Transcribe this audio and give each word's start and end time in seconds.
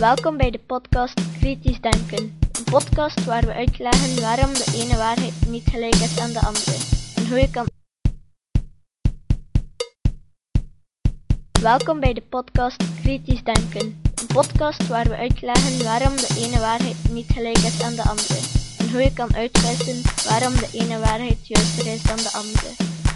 Welkom 0.00 0.36
bij 0.36 0.50
de 0.50 0.58
podcast 0.58 1.20
Kritisch 1.38 1.80
Denken. 1.80 2.38
Een 2.52 2.64
podcast 2.64 3.24
waar 3.24 3.46
we 3.46 3.52
uitleggen 3.52 4.20
waarom 4.20 4.52
de 4.52 4.72
ene 4.74 4.96
waarheid 4.96 5.32
niet 5.48 5.68
gelijk 5.70 5.94
is 5.94 6.18
aan 6.18 6.32
de 6.32 6.40
andere. 6.40 6.76
En 7.16 7.28
hoe 7.28 7.38
je 7.38 7.50
kan. 7.50 7.66
Welkom 11.60 12.00
bij 12.00 12.12
de 12.12 12.22
podcast 12.22 12.84
Kritisch 13.02 13.42
Denken. 13.42 14.00
Een 14.20 14.26
podcast 14.26 14.86
waar 14.86 15.08
we 15.08 15.16
uitleggen 15.16 15.84
waarom 15.84 16.16
de 16.16 16.34
ene 16.38 16.58
waarheid 16.58 16.96
niet 17.10 17.30
gelijk 17.32 17.58
is 17.58 17.82
aan 17.82 17.94
de 17.94 18.02
andere. 18.02 18.40
En 18.78 18.90
hoe 18.90 19.02
je 19.02 19.12
kan 19.12 19.34
uitwissen 19.34 20.02
waarom 20.28 20.54
de 20.54 20.68
ene 20.72 20.98
waarheid 20.98 21.46
juister 21.46 21.86
is 21.86 22.02
dan 22.02 22.16
de 22.16 22.32
andere. 22.32 22.70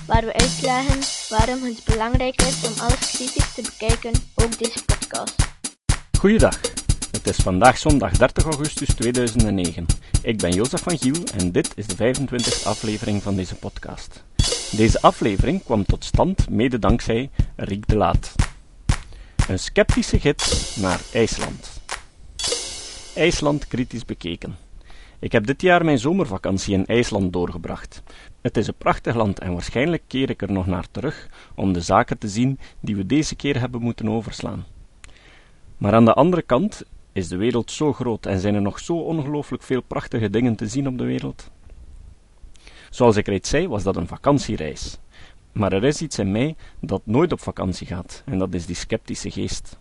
Waar 0.06 0.24
we 0.24 0.32
uitleggen 0.32 1.00
waarom 1.28 1.62
het 1.62 1.84
belangrijk 1.84 2.42
is 2.42 2.68
om 2.68 2.80
alles 2.80 3.10
kritisch 3.16 3.54
te 3.54 3.62
bekijken, 3.62 4.12
ook 4.34 4.58
deze 4.58 4.84
podcast. 4.84 5.34
Goeiedag. 6.18 6.73
Het 7.24 7.36
is 7.36 7.44
vandaag 7.44 7.78
zondag 7.78 8.12
30 8.12 8.44
augustus 8.44 8.94
2009. 8.94 9.86
Ik 10.22 10.38
ben 10.38 10.50
Jozef 10.50 10.82
van 10.82 10.98
Giel 10.98 11.22
en 11.38 11.52
dit 11.52 11.72
is 11.76 11.86
de 11.86 12.14
25e 12.14 12.64
aflevering 12.64 13.22
van 13.22 13.36
deze 13.36 13.54
podcast. 13.54 14.24
Deze 14.70 15.00
aflevering 15.00 15.64
kwam 15.64 15.84
tot 15.84 16.04
stand 16.04 16.50
mede 16.50 16.78
dankzij 16.78 17.30
Riek 17.56 17.88
de 17.88 17.96
Laat. 17.96 18.34
Een 19.48 19.58
sceptische 19.58 20.20
gids 20.20 20.76
naar 20.76 21.00
IJsland. 21.12 21.80
IJsland 23.14 23.66
kritisch 23.66 24.04
bekeken. 24.04 24.56
Ik 25.18 25.32
heb 25.32 25.46
dit 25.46 25.62
jaar 25.62 25.84
mijn 25.84 25.98
zomervakantie 25.98 26.74
in 26.74 26.86
IJsland 26.86 27.32
doorgebracht. 27.32 28.02
Het 28.40 28.56
is 28.56 28.66
een 28.66 28.78
prachtig 28.78 29.14
land 29.14 29.38
en 29.38 29.52
waarschijnlijk 29.52 30.02
keer 30.06 30.30
ik 30.30 30.42
er 30.42 30.52
nog 30.52 30.66
naar 30.66 30.86
terug 30.90 31.28
om 31.54 31.72
de 31.72 31.80
zaken 31.80 32.18
te 32.18 32.28
zien 32.28 32.58
die 32.80 32.96
we 32.96 33.06
deze 33.06 33.34
keer 33.34 33.60
hebben 33.60 33.80
moeten 33.80 34.08
overslaan. 34.08 34.64
Maar 35.76 35.94
aan 35.94 36.04
de 36.04 36.14
andere 36.14 36.42
kant 36.42 36.84
is 37.14 37.28
de 37.28 37.36
wereld 37.36 37.70
zo 37.70 37.92
groot 37.92 38.26
en 38.26 38.40
zijn 38.40 38.54
er 38.54 38.62
nog 38.62 38.78
zo 38.78 38.96
ongelooflijk 38.96 39.62
veel 39.62 39.82
prachtige 39.82 40.30
dingen 40.30 40.56
te 40.56 40.68
zien 40.68 40.88
op 40.88 40.98
de 40.98 41.04
wereld. 41.04 41.50
Zoals 42.90 43.16
ik 43.16 43.26
reeds 43.26 43.48
zei, 43.48 43.68
was 43.68 43.82
dat 43.82 43.96
een 43.96 44.06
vakantiereis. 44.06 44.98
Maar 45.52 45.72
er 45.72 45.84
is 45.84 46.00
iets 46.00 46.18
in 46.18 46.32
mij 46.32 46.56
dat 46.80 47.02
nooit 47.04 47.32
op 47.32 47.40
vakantie 47.40 47.86
gaat, 47.86 48.22
en 48.24 48.38
dat 48.38 48.54
is 48.54 48.66
die 48.66 48.76
sceptische 48.76 49.30
geest. 49.30 49.78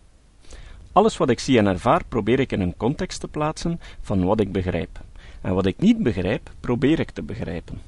Alles 0.92 1.17
wat 1.17 1.30
ik 1.30 1.39
zie 1.39 1.58
en 1.58 1.67
ervaar, 1.67 2.06
probeer 2.06 2.39
ik 2.39 2.52
in 2.52 2.61
een 2.61 2.78
context 2.78 3.20
te 3.20 3.28
plaatsen 3.28 3.80
van 4.02 4.23
wat 4.23 4.39
ik 4.39 4.52
begrijp. 4.52 5.00
En 5.42 5.54
wat 5.54 5.66
ik 5.66 5.80
niet 5.80 6.04
begrijp, 6.04 6.52
probeer 6.59 7.00
ik 7.00 7.11
te 7.11 7.23
begrijpen. 7.23 7.81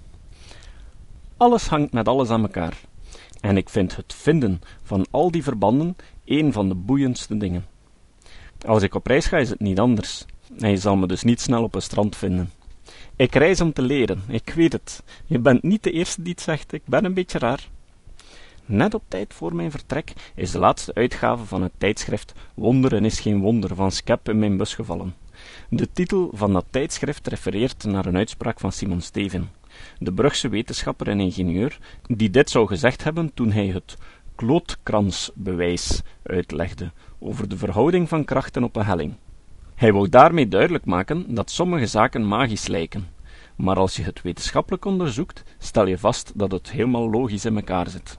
Alles 1.38 1.68
hangt 1.68 1.94
met 1.94 2.08
alles 2.08 2.30
aan 2.30 2.42
elkaar. 2.42 2.78
En 3.42 3.58
ik 3.58 3.70
vind 3.70 3.96
het 3.96 4.14
vinden 4.14 4.62
van 4.84 5.06
al 5.12 5.32
die 5.32 5.44
verbanden 5.44 5.96
een 6.26 6.54
van 6.54 6.68
de 6.68 6.76
boeiendste 6.76 7.38
dingen. 7.38 7.75
Als 8.66 8.84
ik 8.84 8.96
op 8.96 9.08
reis 9.08 9.26
ga, 9.26 9.38
is 9.38 9.50
het 9.50 9.60
niet 9.60 9.80
anders. 9.80 10.26
Je 10.58 10.78
zal 10.78 10.96
me 10.96 11.08
dus 11.08 11.24
niet 11.24 11.42
snel 11.42 11.64
op 11.64 11.76
een 11.76 11.82
strand 11.82 12.16
vinden. 12.16 12.52
Ik 13.16 13.36
reis 13.36 13.62
om 13.62 13.74
te 13.74 13.82
leren, 13.82 14.24
ik 14.28 14.54
weet 14.56 14.72
het. 14.72 15.04
Je 15.26 15.40
bent 15.40 15.64
niet 15.64 15.84
de 15.84 15.92
eerste 15.92 16.22
die 16.22 16.32
het 16.32 16.42
zegt, 16.42 16.74
ik 16.74 16.82
ben 16.86 17.06
een 17.06 17.14
beetje 17.14 17.40
raar. 17.40 17.70
Net 18.66 18.94
op 18.94 19.04
tijd 19.08 19.34
voor 19.34 19.56
mijn 19.56 19.72
vertrek 19.72 20.14
is 20.36 20.52
de 20.52 20.60
laatste 20.60 20.94
uitgave 20.94 21.46
van 21.46 21.62
het 21.62 21.72
tijdschrift 21.78 22.34
Wonderen 22.54 23.06
is 23.06 23.20
geen 23.20 23.40
wonder 23.40 23.76
van 23.76 23.92
Skep 23.92 24.30
in 24.30 24.40
mijn 24.40 24.58
bus 24.58 24.74
gevallen. 24.74 25.16
De 25.70 25.92
titel 25.92 26.30
van 26.34 26.54
dat 26.54 26.66
tijdschrift 26.70 27.28
refereert 27.28 27.84
naar 27.84 28.06
een 28.06 28.18
uitspraak 28.18 28.60
van 28.60 28.72
Simon 28.72 29.02
Steven, 29.02 29.50
de 30.00 30.14
Brugse 30.14 30.50
wetenschapper 30.50 31.08
en 31.08 31.20
ingenieur, 31.20 31.78
die 32.08 32.30
dit 32.30 32.50
zou 32.50 32.68
gezegd 32.68 33.04
hebben 33.04 33.34
toen 33.34 33.52
hij 33.52 33.68
het 33.68 33.98
klootkransbewijs 34.36 36.02
uitlegde 36.24 36.92
over 37.20 37.50
de 37.50 37.58
verhouding 37.58 38.10
van 38.10 38.26
krachten 38.26 38.64
op 38.64 38.76
een 38.76 38.86
helling. 38.86 39.14
Hij 39.76 39.94
wou 39.94 40.10
daarmee 40.10 40.48
duidelijk 40.48 40.86
maken 40.86 41.36
dat 41.36 41.52
sommige 41.52 41.86
zaken 41.86 42.28
magisch 42.28 42.68
lijken, 42.68 43.08
maar 43.56 43.76
als 43.76 43.96
je 43.96 44.04
het 44.04 44.22
wetenschappelijk 44.22 44.86
onderzoekt, 44.86 45.44
stel 45.58 45.88
je 45.88 45.98
vast 45.98 46.32
dat 46.36 46.52
het 46.52 46.72
helemaal 46.72 47.10
logisch 47.10 47.46
in 47.46 47.56
elkaar 47.56 47.90
zit. 47.90 48.18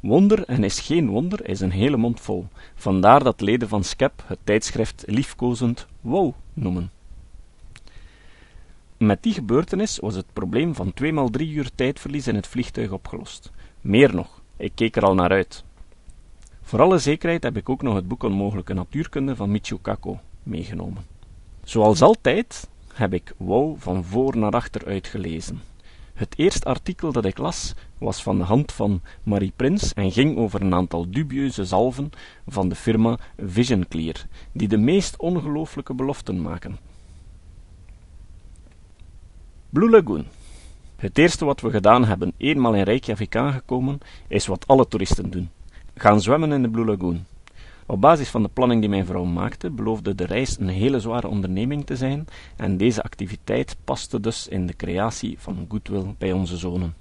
Wonder 0.00 0.44
en 0.44 0.64
is 0.64 0.80
geen 0.80 1.08
wonder 1.08 1.48
is 1.48 1.60
een 1.60 1.70
hele 1.70 1.96
mond 1.96 2.20
vol, 2.20 2.46
vandaar 2.74 3.24
dat 3.24 3.40
leden 3.40 3.68
van 3.68 3.84
SCEP 3.84 4.22
het 4.26 4.38
tijdschrift 4.44 5.04
liefkozend 5.06 5.86
wow 6.00 6.34
noemen. 6.54 6.90
Met 8.96 9.22
die 9.22 9.32
gebeurtenis 9.32 9.98
was 9.98 10.14
het 10.14 10.32
probleem 10.32 10.74
van 10.74 10.94
tweemaal 10.94 11.30
drie 11.30 11.52
uur 11.52 11.70
tijdverlies 11.74 12.26
in 12.26 12.34
het 12.34 12.46
vliegtuig 12.46 12.90
opgelost. 12.90 13.50
Meer 13.80 14.14
nog, 14.14 14.41
ik 14.56 14.72
keek 14.74 14.96
er 14.96 15.04
al 15.04 15.14
naar 15.14 15.30
uit. 15.30 15.64
Voor 16.62 16.80
alle 16.80 16.98
zekerheid 16.98 17.42
heb 17.42 17.56
ik 17.56 17.68
ook 17.68 17.82
nog 17.82 17.94
het 17.94 18.08
boek 18.08 18.22
Onmogelijke 18.22 18.74
Natuurkunde 18.74 19.36
van 19.36 19.50
Michio 19.50 19.78
Kaku 19.82 20.16
meegenomen. 20.42 21.06
Zoals 21.64 22.02
altijd 22.02 22.68
heb 22.92 23.12
ik 23.12 23.34
wow 23.36 23.78
van 23.78 24.04
voor 24.04 24.36
naar 24.36 24.52
achter 24.52 24.86
uitgelezen. 24.86 25.60
Het 26.14 26.38
eerste 26.38 26.64
artikel 26.64 27.12
dat 27.12 27.24
ik 27.24 27.38
las 27.38 27.74
was 27.98 28.22
van 28.22 28.38
de 28.38 28.44
hand 28.44 28.72
van 28.72 29.00
Marie 29.22 29.52
Prins 29.56 29.92
en 29.92 30.12
ging 30.12 30.36
over 30.36 30.60
een 30.60 30.74
aantal 30.74 31.10
dubieuze 31.10 31.64
zalven 31.64 32.10
van 32.46 32.68
de 32.68 32.74
firma 32.74 33.18
Vision 33.38 33.88
Clear, 33.88 34.26
die 34.52 34.68
de 34.68 34.76
meest 34.76 35.16
ongelooflijke 35.16 35.94
beloften 35.94 36.42
maken. 36.42 36.78
Blue 39.68 39.90
Lagoon. 39.90 40.26
Het 41.02 41.18
eerste 41.18 41.44
wat 41.44 41.60
we 41.60 41.70
gedaan 41.70 42.04
hebben, 42.04 42.32
eenmaal 42.36 42.74
in 42.74 42.82
Reykjavik 42.82 43.36
aangekomen, 43.36 43.98
is 44.28 44.46
wat 44.46 44.66
alle 44.66 44.88
toeristen 44.88 45.30
doen: 45.30 45.50
gaan 45.94 46.20
zwemmen 46.20 46.52
in 46.52 46.62
de 46.62 46.68
Blue 46.68 46.84
Lagoon. 46.84 47.24
Op 47.86 48.00
basis 48.00 48.28
van 48.28 48.42
de 48.42 48.48
planning 48.52 48.80
die 48.80 48.90
mijn 48.90 49.06
vrouw 49.06 49.24
maakte, 49.24 49.70
beloofde 49.70 50.14
de 50.14 50.24
reis 50.24 50.58
een 50.58 50.68
hele 50.68 51.00
zware 51.00 51.28
onderneming 51.28 51.86
te 51.86 51.96
zijn, 51.96 52.26
en 52.56 52.76
deze 52.76 53.02
activiteit 53.02 53.76
paste 53.84 54.20
dus 54.20 54.48
in 54.48 54.66
de 54.66 54.76
creatie 54.76 55.36
van 55.38 55.66
goodwill 55.68 56.14
bij 56.18 56.32
onze 56.32 56.56
zonen. 56.56 56.94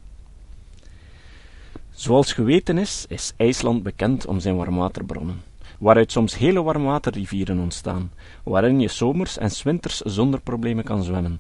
Zoals 1.91 2.33
geweten 2.33 2.77
is, 2.77 3.05
is 3.07 3.33
IJsland 3.37 3.83
bekend 3.83 4.25
om 4.25 4.39
zijn 4.39 4.55
warmwaterbronnen, 4.55 5.41
waaruit 5.79 6.11
soms 6.11 6.37
hele 6.37 6.61
warmwaterrivieren 6.61 7.59
ontstaan, 7.59 8.11
waarin 8.43 8.79
je 8.79 8.87
zomers 8.87 9.37
en 9.37 9.51
winters 9.63 9.97
zonder 9.97 10.41
problemen 10.41 10.83
kan 10.83 11.03
zwemmen. 11.03 11.39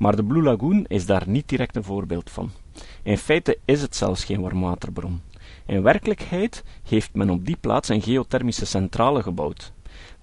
Maar 0.00 0.16
de 0.16 0.24
Blue 0.24 0.42
Lagoon 0.42 0.84
is 0.88 1.06
daar 1.06 1.24
niet 1.26 1.48
direct 1.48 1.76
een 1.76 1.84
voorbeeld 1.84 2.30
van. 2.30 2.50
In 3.02 3.18
feite 3.18 3.58
is 3.64 3.82
het 3.82 3.96
zelfs 3.96 4.24
geen 4.24 4.40
warmwaterbron. 4.40 5.20
In 5.66 5.82
werkelijkheid 5.82 6.64
heeft 6.88 7.14
men 7.14 7.30
op 7.30 7.46
die 7.46 7.56
plaats 7.60 7.88
een 7.88 8.02
geothermische 8.02 8.66
centrale 8.66 9.22
gebouwd. 9.22 9.72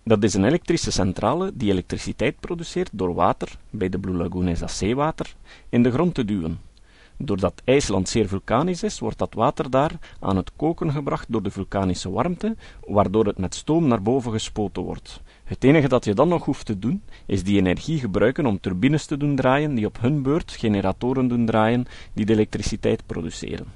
Dat 0.04 0.24
is 0.24 0.34
een 0.34 0.44
elektrische 0.44 0.92
centrale 0.92 1.52
die 1.54 1.72
elektriciteit 1.72 2.40
produceert 2.40 2.90
door 2.94 3.14
water, 3.14 3.58
bij 3.70 3.90
de 3.90 4.00
Blue 4.00 4.16
Lagoon 4.16 4.48
is 4.48 4.60
dat 4.60 4.72
zeewater, 4.72 5.36
in 5.70 5.84
de 5.84 5.92
grond 5.92 6.14
te 6.14 6.26
duwen. 6.26 6.60
Doordat 7.18 7.62
IJsland 7.64 8.10
zeer 8.10 8.28
vulkanisch 8.28 8.84
is, 8.84 9.00
wordt 9.00 9.18
dat 9.18 9.34
water 9.34 9.70
daar 9.70 9.92
aan 10.20 10.38
het 10.38 10.52
koken 10.56 10.92
gebracht 10.92 11.26
door 11.30 11.44
de 11.44 11.52
vulkanische 11.52 12.12
warmte, 12.12 12.56
waardoor 12.86 13.26
het 13.26 13.38
met 13.38 13.56
stoom 13.56 13.88
naar 13.88 14.02
boven 14.02 14.32
gespoten 14.32 14.84
wordt. 14.84 15.22
Het 15.48 15.64
enige 15.64 15.88
dat 15.88 16.06
je 16.06 16.14
dan 16.14 16.28
nog 16.28 16.46
hoeft 16.46 16.66
te 16.66 16.80
doen, 16.80 17.02
is 17.26 17.44
die 17.44 17.58
energie 17.58 18.00
gebruiken 18.00 18.46
om 18.46 18.60
turbines 18.60 19.06
te 19.06 19.18
doen 19.18 19.36
draaien, 19.36 19.76
die 19.76 19.86
op 19.86 20.02
hun 20.02 20.22
beurt 20.22 20.52
generatoren 20.52 21.28
doen 21.28 21.46
draaien, 21.46 21.86
die 22.14 22.26
de 22.26 22.34
elektriciteit 22.34 23.06
produceren. 23.06 23.68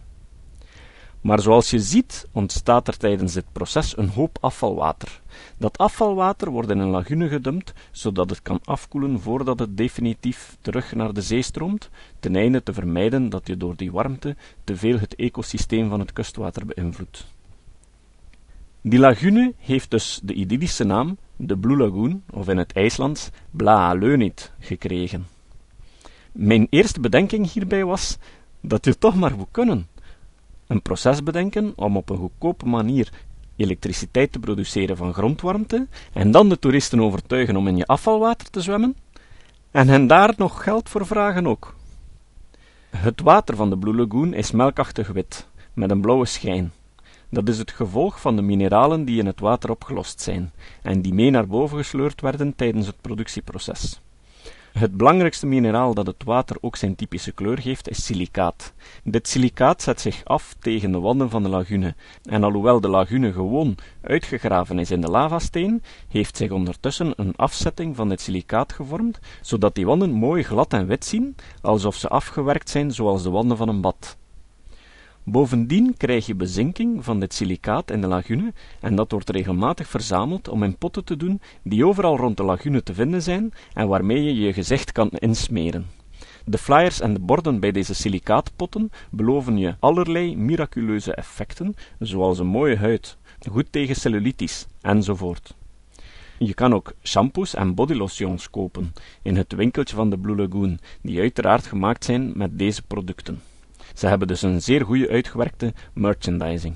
Maar 1.22 1.40
zoals 1.40 1.70
je 1.70 1.80
ziet, 1.80 2.28
ontstaat 2.32 2.88
er 2.88 2.98
tijdens 2.98 3.34
dit 3.34 3.46
proces 3.52 3.98
een 3.98 4.10
hoop 4.10 4.38
afvalwater. 4.42 5.22
Dat 5.58 5.78
afvalwater 5.78 6.50
wordt 6.50 6.70
in 6.70 6.80
een 6.80 6.90
lagune 6.90 7.28
gedumpt, 7.28 7.74
zodat 7.92 8.30
het 8.30 8.42
kan 8.42 8.60
afkoelen 8.64 9.20
voordat 9.20 9.60
het 9.60 9.78
definitief 9.78 10.58
terug 10.62 10.96
naar 10.96 11.14
de 11.14 11.22
zee 11.22 11.42
stroomt, 11.42 11.90
ten 12.20 12.36
einde 12.36 12.64
te 12.64 12.74
vermijden 12.74 13.30
dat 13.30 13.48
je 13.48 13.58
door 13.58 13.76
die 13.76 13.92
warmte 13.92 14.36
te 14.64 14.76
veel 14.76 15.00
het 15.00 15.16
ecosysteem 15.16 15.90
van 15.90 16.00
het 16.00 16.14
kustwater 16.14 16.66
beïnvloedt. 16.66 17.26
Die 18.82 19.00
lagune 19.00 19.54
heeft 19.58 19.92
dus 19.92 20.20
de 20.24 20.34
idyllische 20.34 20.84
naam 20.84 21.18
de 21.36 21.58
Blue 21.58 21.78
Lagoon, 21.78 22.24
of 22.30 22.48
in 22.48 22.58
het 22.58 22.74
IJslands 22.74 23.30
Bla 23.52 23.94
Leunit, 23.94 24.52
gekregen. 24.60 25.28
Mijn 26.32 26.68
eerste 26.70 27.00
bedenking 27.00 27.52
hierbij 27.52 27.86
was 27.86 28.18
dat 28.62 28.86
je 28.86 28.98
toch 28.98 29.16
maar 29.16 29.36
moet 29.36 29.48
kunnen 29.52 29.88
een 30.72 30.82
proces 30.82 31.24
bedenken 31.24 31.74
om 31.76 31.98
op 31.98 32.10
een 32.10 32.18
goedkope 32.18 32.66
manier 32.66 33.12
elektriciteit 33.56 34.32
te 34.32 34.40
produceren 34.40 34.98
van 34.98 35.14
grondwarmte 35.14 35.88
en 36.14 36.32
dan 36.32 36.50
de 36.50 36.60
toeristen 36.60 37.02
overtuigen 37.02 37.56
om 37.56 37.68
in 37.68 37.78
je 37.78 37.86
afvalwater 37.86 38.50
te 38.50 38.62
zwemmen 38.62 38.96
en 39.72 39.88
hen 39.88 40.08
daar 40.08 40.34
nog 40.38 40.64
geld 40.64 40.90
voor 40.90 41.06
vragen 41.06 41.48
ook. 41.48 41.76
Het 42.90 43.22
water 43.22 43.56
van 43.56 43.70
de 43.70 43.78
Blue 43.78 43.96
Lagoon 43.96 44.34
is 44.34 44.52
melkachtig 44.52 45.08
wit, 45.08 45.48
met 45.74 45.92
een 45.92 46.02
blauwe 46.02 46.26
schijn. 46.26 46.72
Dat 47.32 47.48
is 47.48 47.58
het 47.58 47.72
gevolg 47.72 48.22
van 48.22 48.36
de 48.36 48.42
mineralen 48.42 49.06
die 49.06 49.20
in 49.20 49.26
het 49.26 49.40
water 49.40 49.70
opgelost 49.70 50.22
zijn 50.22 50.52
en 50.82 51.02
die 51.02 51.14
mee 51.14 51.30
naar 51.30 51.48
boven 51.48 51.78
gesleurd 51.78 52.22
werden 52.22 52.56
tijdens 52.56 52.88
het 52.88 53.02
productieproces. 53.02 54.02
Het 54.72 54.98
belangrijkste 54.98 55.46
mineraal 55.46 55.94
dat 55.94 56.08
het 56.08 56.24
water 56.24 56.58
ook 56.62 56.76
zijn 56.76 56.96
typische 56.96 57.32
kleur 57.32 57.58
geeft 57.58 57.90
is 57.90 58.06
silicaat. 58.06 58.74
Dit 59.04 59.28
silicaat 59.28 59.82
zet 59.82 60.02
zich 60.02 60.26
af 60.26 60.56
tegen 60.60 60.92
de 60.92 61.00
wanden 61.00 61.30
van 61.30 61.44
de 61.44 61.50
lagune, 61.50 61.96
en 62.24 62.44
alhoewel 62.44 62.82
de 62.82 62.88
lagune 62.88 63.32
gewoon 63.32 63.78
uitgegraven 64.02 64.80
is 64.80 64.92
in 64.92 65.02
de 65.02 65.10
lavasteen, 65.10 65.84
heeft 66.08 66.38
zich 66.38 66.52
ondertussen 66.52 67.14
een 67.16 67.36
afzetting 67.36 67.96
van 67.96 68.10
dit 68.10 68.22
silicaat 68.22 68.74
gevormd, 68.74 69.20
zodat 69.42 69.76
die 69.76 69.86
wanden 69.86 70.12
mooi 70.12 70.44
glad 70.44 70.74
en 70.74 70.88
wit 70.88 71.06
zien, 71.06 71.36
alsof 71.62 71.96
ze 71.96 72.08
afgewerkt 72.08 72.70
zijn 72.70 72.92
zoals 72.92 73.24
de 73.24 73.30
wanden 73.30 73.58
van 73.58 73.70
een 73.70 73.82
bad. 73.82 74.18
Bovendien 75.24 75.98
krijg 75.98 76.26
je 76.26 76.36
bezinking 76.36 77.04
van 77.04 77.20
dit 77.20 77.34
silicaat 77.34 77.92
in 77.92 78.02
de 78.02 78.08
lagune 78.08 78.54
en 78.80 78.96
dat 78.96 79.12
wordt 79.12 79.30
regelmatig 79.30 79.88
verzameld 79.88 80.48
om 80.48 80.64
in 80.64 80.78
potten 80.78 81.04
te 81.04 81.18
doen 81.18 81.42
die 81.64 81.86
overal 81.86 82.18
rond 82.18 82.38
de 82.38 82.44
lagune 82.44 82.84
te 82.84 82.94
vinden 82.94 83.22
zijn 83.22 83.54
en 83.74 83.88
waarmee 83.88 84.24
je 84.24 84.36
je 84.36 84.54
gezicht 84.54 84.92
kan 84.92 85.10
insmeren. 85.10 85.86
De 86.46 86.58
flyers 86.58 87.02
en 87.02 87.14
de 87.14 87.20
borden 87.20 87.60
bij 87.60 87.72
deze 87.72 87.94
silicaatpotten 87.94 88.92
beloven 89.12 89.58
je 89.58 89.76
allerlei 89.80 90.36
miraculeuze 90.36 91.14
effecten, 91.14 91.76
zoals 92.00 92.40
een 92.40 92.48
mooie 92.48 92.78
huid, 92.78 93.18
goed 93.50 93.72
tegen 93.72 93.96
cellulitis, 93.96 94.68
enzovoort. 94.82 95.56
Je 96.38 96.54
kan 96.54 96.74
ook 96.74 96.94
shampoos 97.04 97.54
en 97.54 97.76
bodylotions 97.76 98.50
kopen 98.50 98.94
in 99.22 99.36
het 99.36 99.54
winkeltje 99.54 99.96
van 99.96 100.10
de 100.10 100.18
Blue 100.18 100.36
Lagoon, 100.36 100.80
die 101.02 101.20
uiteraard 101.20 101.66
gemaakt 101.66 102.06
zijn 102.06 102.32
met 102.36 102.58
deze 102.60 102.82
producten. 102.82 103.42
Ze 103.94 104.08
hebben 104.08 104.28
dus 104.28 104.42
een 104.42 104.62
zeer 104.62 104.86
goede 104.86 105.10
uitgewerkte 105.10 105.74
merchandising. 105.94 106.76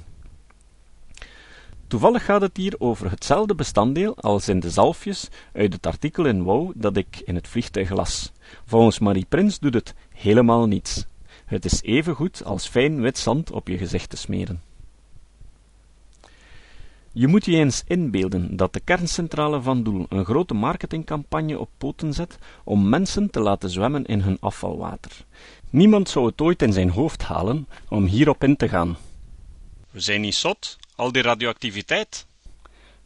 Toevallig 1.87 2.25
gaat 2.25 2.41
het 2.41 2.57
hier 2.57 2.75
over 2.77 3.09
hetzelfde 3.09 3.55
bestanddeel 3.55 4.15
als 4.15 4.49
in 4.49 4.59
de 4.59 4.69
zalfjes 4.69 5.29
uit 5.53 5.73
het 5.73 5.85
artikel 5.85 6.25
in 6.25 6.43
Wow 6.43 6.71
dat 6.75 6.97
ik 6.97 7.21
in 7.25 7.35
het 7.35 7.47
vliegtuig 7.47 7.89
las. 7.89 8.31
Volgens 8.65 8.99
Marie 8.99 9.25
Prins 9.29 9.59
doet 9.59 9.73
het 9.73 9.93
helemaal 10.09 10.67
niets. 10.67 11.05
Het 11.45 11.65
is 11.65 11.81
even 11.81 12.15
goed 12.15 12.43
als 12.43 12.67
fijn 12.67 13.01
wit 13.01 13.17
zand 13.17 13.51
op 13.51 13.67
je 13.67 13.77
gezicht 13.77 14.09
te 14.09 14.17
smeren. 14.17 14.61
Je 17.11 17.27
moet 17.27 17.45
je 17.45 17.55
eens 17.55 17.83
inbeelden 17.87 18.55
dat 18.55 18.73
de 18.73 18.79
kerncentrale 18.79 19.61
van 19.61 19.83
Doel 19.83 20.05
een 20.09 20.25
grote 20.25 20.53
marketingcampagne 20.53 21.59
op 21.59 21.69
poten 21.77 22.13
zet 22.13 22.37
om 22.63 22.89
mensen 22.89 23.29
te 23.29 23.39
laten 23.39 23.69
zwemmen 23.69 24.05
in 24.05 24.21
hun 24.21 24.37
afvalwater. 24.39 25.25
Niemand 25.75 26.09
zou 26.09 26.25
het 26.25 26.41
ooit 26.41 26.61
in 26.61 26.73
zijn 26.73 26.89
hoofd 26.89 27.23
halen 27.23 27.67
om 27.89 28.05
hierop 28.05 28.43
in 28.43 28.55
te 28.55 28.69
gaan. 28.69 28.97
We 29.91 29.99
zijn 29.99 30.21
niet 30.21 30.35
zot, 30.35 30.77
al 30.95 31.11
die 31.11 31.21
radioactiviteit. 31.21 32.27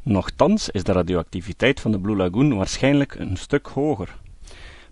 Nochtans 0.01 0.69
is 0.69 0.83
de 0.83 0.91
radioactiviteit 0.91 1.79
van 1.79 1.91
de 1.91 1.99
Blue 1.99 2.15
Lagoon 2.15 2.57
waarschijnlijk 2.57 3.15
een 3.15 3.37
stuk 3.37 3.67
hoger. 3.67 4.17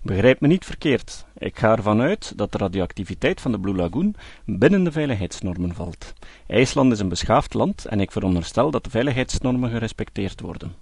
Begrijp 0.01 0.39
me 0.39 0.47
niet 0.47 0.65
verkeerd. 0.65 1.25
Ik 1.37 1.59
ga 1.59 1.71
ervan 1.71 2.01
uit 2.01 2.37
dat 2.37 2.51
de 2.51 2.57
radioactiviteit 2.57 3.41
van 3.41 3.51
de 3.51 3.59
Blue 3.59 3.75
Lagoon 3.75 4.15
binnen 4.45 4.83
de 4.83 4.91
veiligheidsnormen 4.91 5.75
valt. 5.75 6.13
IJsland 6.47 6.91
is 6.91 6.99
een 6.99 7.09
beschaafd 7.09 7.53
land 7.53 7.85
en 7.85 7.99
ik 7.99 8.11
veronderstel 8.11 8.71
dat 8.71 8.83
de 8.83 8.89
veiligheidsnormen 8.89 9.69
gerespecteerd 9.69 10.41
worden. 10.41 10.75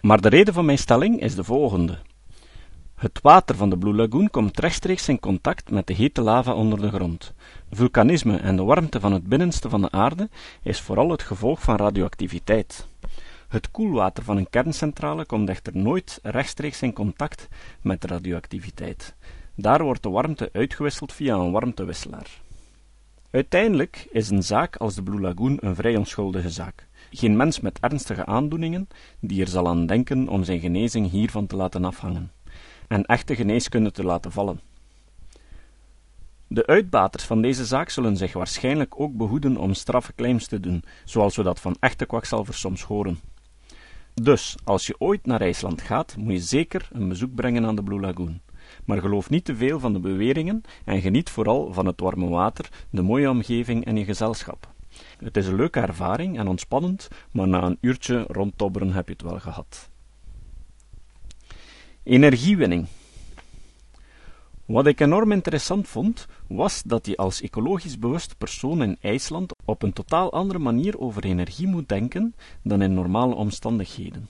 Maar 0.00 0.20
de 0.20 0.28
reden 0.28 0.54
van 0.54 0.64
mijn 0.64 0.78
stelling 0.78 1.20
is 1.20 1.34
de 1.34 1.44
volgende. 1.44 1.98
Het 2.98 3.18
water 3.22 3.56
van 3.56 3.70
de 3.70 3.78
Blue 3.78 3.94
Lagoon 3.94 4.30
komt 4.30 4.60
rechtstreeks 4.60 5.08
in 5.08 5.20
contact 5.20 5.70
met 5.70 5.86
de 5.86 5.92
hete 5.92 6.22
lava 6.22 6.52
onder 6.52 6.80
de 6.80 6.88
grond. 6.88 7.32
Vulkanisme 7.70 8.36
en 8.36 8.56
de 8.56 8.62
warmte 8.62 9.00
van 9.00 9.12
het 9.12 9.26
binnenste 9.26 9.68
van 9.68 9.80
de 9.80 9.90
aarde 9.90 10.28
is 10.62 10.80
vooral 10.80 11.10
het 11.10 11.22
gevolg 11.22 11.62
van 11.62 11.76
radioactiviteit. 11.76 12.86
Het 13.48 13.70
koelwater 13.70 14.24
van 14.24 14.36
een 14.36 14.50
kerncentrale 14.50 15.24
komt 15.24 15.48
echter 15.48 15.76
nooit 15.76 16.18
rechtstreeks 16.22 16.82
in 16.82 16.92
contact 16.92 17.48
met 17.80 18.04
radioactiviteit. 18.04 19.14
Daar 19.54 19.82
wordt 19.82 20.02
de 20.02 20.10
warmte 20.10 20.50
uitgewisseld 20.52 21.12
via 21.12 21.34
een 21.34 21.52
warmtewisselaar. 21.52 22.40
Uiteindelijk 23.30 24.08
is 24.10 24.30
een 24.30 24.42
zaak 24.42 24.76
als 24.76 24.94
de 24.94 25.02
Blue 25.02 25.20
Lagoon 25.20 25.58
een 25.60 25.74
vrij 25.74 25.96
onschuldige 25.96 26.50
zaak. 26.50 26.86
Geen 27.10 27.36
mens 27.36 27.60
met 27.60 27.80
ernstige 27.80 28.26
aandoeningen 28.26 28.88
die 29.20 29.40
er 29.40 29.48
zal 29.48 29.68
aan 29.68 29.86
denken 29.86 30.28
om 30.28 30.44
zijn 30.44 30.60
genezing 30.60 31.10
hiervan 31.10 31.46
te 31.46 31.56
laten 31.56 31.84
afhangen 31.84 32.30
en 32.88 33.04
echte 33.04 33.34
geneeskunde 33.34 33.90
te 33.90 34.04
laten 34.04 34.32
vallen. 34.32 34.60
De 36.46 36.66
uitbaters 36.66 37.24
van 37.24 37.42
deze 37.42 37.64
zaak 37.64 37.90
zullen 37.90 38.16
zich 38.16 38.32
waarschijnlijk 38.32 39.00
ook 39.00 39.16
behoeden 39.16 39.56
om 39.56 39.74
straffe 39.74 40.14
claims 40.14 40.46
te 40.46 40.60
doen, 40.60 40.84
zoals 41.04 41.36
we 41.36 41.42
dat 41.42 41.60
van 41.60 41.76
echte 41.80 42.06
kwakzalvers 42.06 42.60
soms 42.60 42.82
horen. 42.82 43.20
Dus, 44.14 44.56
als 44.64 44.86
je 44.86 44.94
ooit 44.98 45.26
naar 45.26 45.40
IJsland 45.40 45.82
gaat, 45.82 46.16
moet 46.16 46.32
je 46.32 46.38
zeker 46.38 46.88
een 46.92 47.08
bezoek 47.08 47.34
brengen 47.34 47.66
aan 47.66 47.76
de 47.76 47.82
Blue 47.82 48.00
Lagoon. 48.00 48.40
Maar 48.84 49.00
geloof 49.00 49.30
niet 49.30 49.44
te 49.44 49.56
veel 49.56 49.80
van 49.80 49.92
de 49.92 50.00
beweringen 50.00 50.62
en 50.84 51.00
geniet 51.00 51.30
vooral 51.30 51.72
van 51.72 51.86
het 51.86 52.00
warme 52.00 52.28
water, 52.28 52.68
de 52.90 53.02
mooie 53.02 53.30
omgeving 53.30 53.84
en 53.84 53.96
je 53.96 54.04
gezelschap. 54.04 54.68
Het 55.18 55.36
is 55.36 55.46
een 55.46 55.56
leuke 55.56 55.80
ervaring 55.80 56.38
en 56.38 56.48
ontspannend, 56.48 57.08
maar 57.32 57.48
na 57.48 57.62
een 57.62 57.78
uurtje 57.80 58.24
rondtobberen 58.28 58.92
heb 58.92 59.06
je 59.06 59.12
het 59.12 59.22
wel 59.22 59.38
gehad. 59.38 59.90
Energiewinning. 62.08 62.86
Wat 64.64 64.86
ik 64.86 65.00
enorm 65.00 65.32
interessant 65.32 65.88
vond, 65.88 66.26
was 66.46 66.82
dat 66.82 67.06
je 67.06 67.16
als 67.16 67.40
ecologisch 67.40 67.98
bewust 67.98 68.38
persoon 68.38 68.82
in 68.82 68.96
IJsland 69.00 69.52
op 69.64 69.82
een 69.82 69.92
totaal 69.92 70.32
andere 70.32 70.58
manier 70.58 70.98
over 70.98 71.24
energie 71.24 71.66
moet 71.66 71.88
denken 71.88 72.34
dan 72.62 72.82
in 72.82 72.94
normale 72.94 73.34
omstandigheden. 73.34 74.28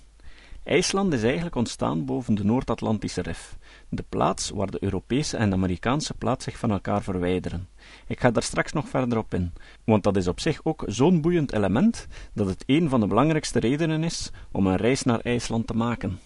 IJsland 0.65 1.13
is 1.13 1.23
eigenlijk 1.23 1.55
ontstaan 1.55 2.05
boven 2.05 2.35
de 2.35 2.45
Noord-Atlantische 2.45 3.23
Rif, 3.23 3.57
de 3.89 4.05
plaats 4.09 4.51
waar 4.51 4.71
de 4.71 4.83
Europese 4.83 5.37
en 5.37 5.51
de 5.51 5.57
Amerikaanse 5.57 6.15
plaats 6.15 6.45
zich 6.45 6.59
van 6.59 6.71
elkaar 6.71 7.03
verwijderen. 7.03 7.69
Ik 8.07 8.21
ga 8.21 8.31
daar 8.31 8.43
straks 8.43 8.73
nog 8.73 8.89
verder 8.89 9.19
op 9.19 9.35
in, 9.35 9.53
want 9.85 10.03
dat 10.03 10.17
is 10.17 10.29
op 10.29 10.41
zich 10.41 10.61
ook 10.63 10.85
zo'n 10.87 11.21
boeiend 11.21 11.53
element 11.53 12.07
dat 12.33 12.47
het 12.47 12.65
een 12.67 12.89
van 12.89 13.01
de 13.01 13.07
belangrijkste 13.07 13.59
redenen 13.59 14.05
is 14.05 14.31
om 14.53 14.67
een 14.67 14.77
reis 14.77 15.03
naar 15.03 15.21
IJsland 15.21 15.67
te 15.67 15.75
maken. 15.75 16.19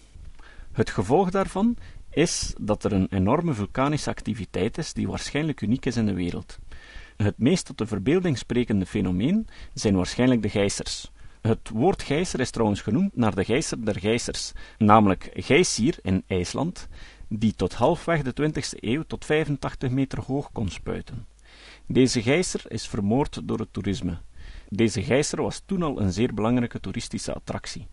Het 0.73 0.89
gevolg 0.89 1.29
daarvan 1.29 1.77
is 2.09 2.53
dat 2.61 2.83
er 2.83 2.91
een 2.93 3.07
enorme 3.09 3.53
vulkanische 3.53 4.09
activiteit 4.09 4.77
is 4.77 4.93
die 4.93 5.07
waarschijnlijk 5.07 5.61
uniek 5.61 5.85
is 5.85 5.97
in 5.97 6.05
de 6.05 6.13
wereld. 6.13 6.59
Het 7.17 7.37
meest 7.37 7.65
tot 7.65 7.77
de 7.77 7.85
verbeelding 7.85 8.37
sprekende 8.37 8.85
fenomeen 8.85 9.47
zijn 9.73 9.95
waarschijnlijk 9.95 10.41
de 10.41 10.49
gijzers. 10.49 11.11
Het 11.41 11.69
woord 11.69 12.03
gijzer 12.03 12.39
is 12.39 12.49
trouwens 12.49 12.81
genoemd 12.81 13.15
naar 13.15 13.35
de 13.35 13.43
gijzer 13.43 13.85
der 13.85 13.99
gijzers, 13.99 14.51
namelijk 14.77 15.29
Gijsir 15.33 15.97
in 16.01 16.23
IJsland, 16.27 16.87
die 17.27 17.55
tot 17.55 17.73
halfweg 17.73 18.21
de 18.21 18.51
20e 18.51 18.79
eeuw 18.79 19.03
tot 19.07 19.25
85 19.25 19.89
meter 19.89 20.21
hoog 20.21 20.51
kon 20.51 20.69
spuiten. 20.69 21.25
Deze 21.87 22.21
gijzer 22.21 22.61
is 22.67 22.87
vermoord 22.87 23.39
door 23.43 23.59
het 23.59 23.73
toerisme. 23.73 24.17
Deze 24.69 25.03
gijzer 25.03 25.41
was 25.41 25.61
toen 25.65 25.83
al 25.83 26.01
een 26.01 26.13
zeer 26.13 26.33
belangrijke 26.33 26.79
toeristische 26.79 27.33
attractie 27.33 27.87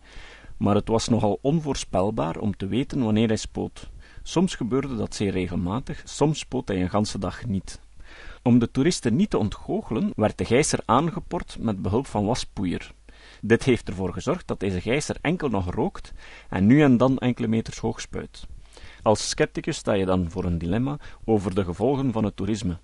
maar 0.61 0.75
het 0.75 0.87
was 0.87 1.07
nogal 1.07 1.39
onvoorspelbaar 1.41 2.37
om 2.37 2.57
te 2.57 2.67
weten 2.67 3.03
wanneer 3.03 3.27
hij 3.27 3.37
spoot. 3.37 3.89
Soms 4.23 4.55
gebeurde 4.55 4.95
dat 4.95 5.15
zeer 5.15 5.31
regelmatig, 5.31 6.01
soms 6.05 6.39
spoot 6.39 6.67
hij 6.67 6.81
een 6.81 6.89
ganse 6.89 7.19
dag 7.19 7.45
niet. 7.45 7.79
Om 8.43 8.59
de 8.59 8.71
toeristen 8.71 9.15
niet 9.15 9.29
te 9.29 9.37
ontgoochelen, 9.37 10.11
werd 10.15 10.37
de 10.37 10.45
gijzer 10.45 10.79
aangeport 10.85 11.57
met 11.59 11.81
behulp 11.81 12.07
van 12.07 12.25
waspoeier. 12.25 12.91
Dit 13.41 13.63
heeft 13.63 13.87
ervoor 13.87 14.13
gezorgd 14.13 14.47
dat 14.47 14.59
deze 14.59 14.81
gijzer 14.81 15.17
enkel 15.21 15.49
nog 15.49 15.73
rookt 15.73 16.13
en 16.49 16.65
nu 16.65 16.81
en 16.81 16.97
dan 16.97 17.17
enkele 17.17 17.47
meters 17.47 17.77
hoog 17.77 18.01
spuit. 18.01 18.47
Als 19.01 19.29
scepticus 19.29 19.77
sta 19.77 19.93
je 19.93 20.05
dan 20.05 20.29
voor 20.29 20.43
een 20.45 20.57
dilemma 20.57 20.97
over 21.25 21.55
de 21.55 21.63
gevolgen 21.63 22.11
van 22.11 22.23
het 22.23 22.35
toerisme. 22.35 22.77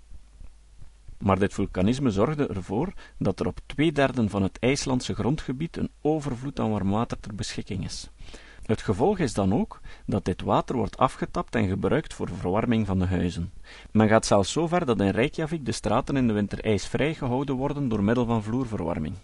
Maar 1.18 1.38
dit 1.38 1.54
vulkanisme 1.54 2.10
zorgde 2.10 2.46
ervoor 2.46 2.92
dat 3.18 3.40
er 3.40 3.46
op 3.46 3.58
twee 3.66 3.92
derden 3.92 4.30
van 4.30 4.42
het 4.42 4.58
IJslandse 4.58 5.14
grondgebied 5.14 5.76
een 5.76 5.90
overvloed 6.00 6.60
aan 6.60 6.70
warm 6.70 6.90
water 6.90 7.20
ter 7.20 7.34
beschikking 7.34 7.84
is. 7.84 8.10
Het 8.68 8.82
gevolg 8.82 9.18
is 9.18 9.34
dan 9.34 9.54
ook 9.54 9.80
dat 10.06 10.24
dit 10.24 10.42
water 10.42 10.76
wordt 10.76 10.96
afgetapt 10.96 11.54
en 11.54 11.68
gebruikt 11.68 12.14
voor 12.14 12.28
verwarming 12.28 12.86
van 12.86 12.98
de 12.98 13.06
huizen. 13.06 13.52
Men 13.90 14.08
gaat 14.08 14.26
zelfs 14.26 14.52
zo 14.52 14.66
ver 14.66 14.86
dat 14.86 15.00
in 15.00 15.08
Reykjavik 15.08 15.64
de 15.64 15.72
straten 15.72 16.16
in 16.16 16.26
de 16.26 16.32
winter 16.32 16.64
ijsvrij 16.64 17.14
gehouden 17.14 17.54
worden 17.54 17.88
door 17.88 18.02
middel 18.02 18.26
van 18.26 18.42
vloerverwarming. 18.42 19.14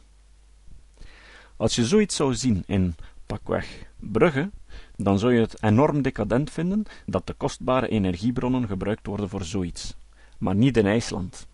Als 1.57 1.75
je 1.75 1.87
zoiets 1.87 2.17
zou 2.17 2.35
zien 2.35 2.63
in, 2.67 2.95
pakweg, 3.27 3.87
Brugge, 3.97 4.51
dan 4.97 5.19
zou 5.19 5.35
je 5.35 5.41
het 5.41 5.63
enorm 5.63 6.03
decadent 6.03 6.51
vinden 6.51 6.83
dat 7.07 7.27
de 7.27 7.33
kostbare 7.33 7.89
energiebronnen 7.89 8.67
gebruikt 8.67 9.07
worden 9.07 9.29
voor 9.29 9.45
zoiets. 9.45 9.97
Maar 10.39 10.55
niet 10.55 10.77
in 10.77 10.87
IJsland. 10.87 11.47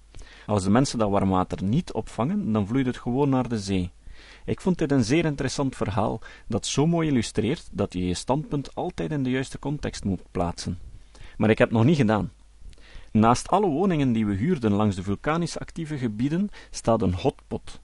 Als 0.50 0.62
de 0.62 0.70
mensen 0.70 0.98
dat 0.98 1.10
warm 1.10 1.28
water 1.28 1.64
niet 1.64 1.92
opvangen, 1.92 2.52
dan 2.52 2.66
vloeit 2.66 2.86
het 2.86 2.98
gewoon 2.98 3.28
naar 3.28 3.48
de 3.48 3.58
zee. 3.58 3.90
Ik 4.44 4.60
vond 4.60 4.78
dit 4.78 4.90
een 4.90 5.04
zeer 5.04 5.24
interessant 5.24 5.76
verhaal, 5.76 6.20
dat 6.48 6.66
zo 6.66 6.86
mooi 6.86 7.08
illustreert 7.08 7.68
dat 7.72 7.92
je 7.92 8.06
je 8.06 8.14
standpunt 8.14 8.74
altijd 8.74 9.12
in 9.12 9.22
de 9.22 9.30
juiste 9.30 9.58
context 9.58 10.04
moet 10.04 10.22
plaatsen. 10.30 10.78
Maar 11.36 11.50
ik 11.50 11.58
heb 11.58 11.68
het 11.68 11.76
nog 11.76 11.86
niet 11.86 11.96
gedaan. 11.96 12.32
Naast 13.12 13.48
alle 13.48 13.66
woningen 13.66 14.12
die 14.12 14.26
we 14.26 14.34
huurden 14.34 14.72
langs 14.72 14.96
de 14.96 15.02
vulkanisch 15.02 15.58
actieve 15.58 15.98
gebieden 15.98 16.48
staat 16.70 17.02
een 17.02 17.14
hotpot. 17.14 17.80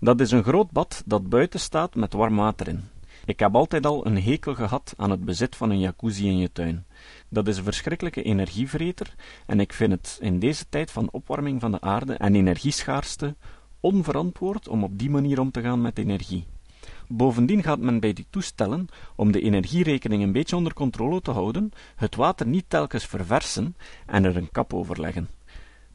Dat 0.00 0.20
is 0.20 0.30
een 0.30 0.44
groot 0.44 0.70
bad 0.70 1.02
dat 1.06 1.28
buiten 1.28 1.60
staat 1.60 1.94
met 1.94 2.12
warm 2.12 2.36
water 2.36 2.68
in. 2.68 2.84
Ik 3.28 3.38
heb 3.38 3.54
altijd 3.54 3.86
al 3.86 4.06
een 4.06 4.22
hekel 4.22 4.54
gehad 4.54 4.94
aan 4.96 5.10
het 5.10 5.24
bezit 5.24 5.56
van 5.56 5.70
een 5.70 5.78
jacuzzi 5.78 6.26
in 6.26 6.38
je 6.38 6.52
tuin. 6.52 6.86
Dat 7.28 7.48
is 7.48 7.56
een 7.56 7.64
verschrikkelijke 7.64 8.22
energievreter 8.22 9.14
en 9.46 9.60
ik 9.60 9.72
vind 9.72 9.92
het 9.92 10.18
in 10.20 10.38
deze 10.38 10.68
tijd 10.68 10.90
van 10.90 11.08
opwarming 11.10 11.60
van 11.60 11.70
de 11.70 11.80
aarde 11.80 12.14
en 12.14 12.34
energieschaarste 12.34 13.36
onverantwoord 13.80 14.68
om 14.68 14.84
op 14.84 14.98
die 14.98 15.10
manier 15.10 15.40
om 15.40 15.50
te 15.50 15.60
gaan 15.60 15.80
met 15.80 15.98
energie. 15.98 16.46
Bovendien 17.08 17.62
gaat 17.62 17.78
men 17.78 18.00
bij 18.00 18.12
die 18.12 18.26
toestellen, 18.30 18.88
om 19.16 19.32
de 19.32 19.40
energierekening 19.40 20.22
een 20.22 20.32
beetje 20.32 20.56
onder 20.56 20.74
controle 20.74 21.20
te 21.20 21.30
houden, 21.30 21.70
het 21.96 22.14
water 22.14 22.46
niet 22.46 22.64
telkens 22.68 23.04
verversen 23.04 23.76
en 24.06 24.24
er 24.24 24.36
een 24.36 24.50
kap 24.50 24.74
over 24.74 25.00
leggen. 25.00 25.28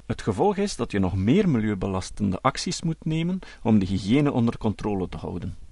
Het 0.05 0.21
gevolg 0.21 0.57
is 0.57 0.75
dat 0.75 0.91
je 0.91 0.99
nog 0.99 1.15
meer 1.15 1.49
milieubelastende 1.49 2.41
acties 2.41 2.81
moet 2.81 3.05
nemen 3.05 3.39
om 3.63 3.79
de 3.79 3.85
hygiëne 3.85 4.31
onder 4.31 4.57
controle 4.57 5.09
te 5.09 5.17
houden. 5.17 5.62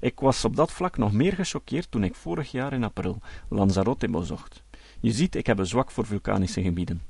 Ik 0.00 0.20
was 0.20 0.44
op 0.44 0.56
dat 0.56 0.72
vlak 0.72 0.96
nog 0.96 1.12
meer 1.12 1.32
gechoqueerd 1.32 1.90
toen 1.90 2.04
ik 2.04 2.14
vorig 2.14 2.50
jaar 2.50 2.72
in 2.72 2.84
april 2.84 3.18
Lanzarote 3.48 4.08
bezocht. 4.08 4.62
Je 5.00 5.12
ziet, 5.12 5.34
ik 5.34 5.46
heb 5.46 5.58
een 5.58 5.66
zwak 5.66 5.90
voor 5.90 6.06
vulkanische 6.06 6.62
gebieden. 6.62 7.02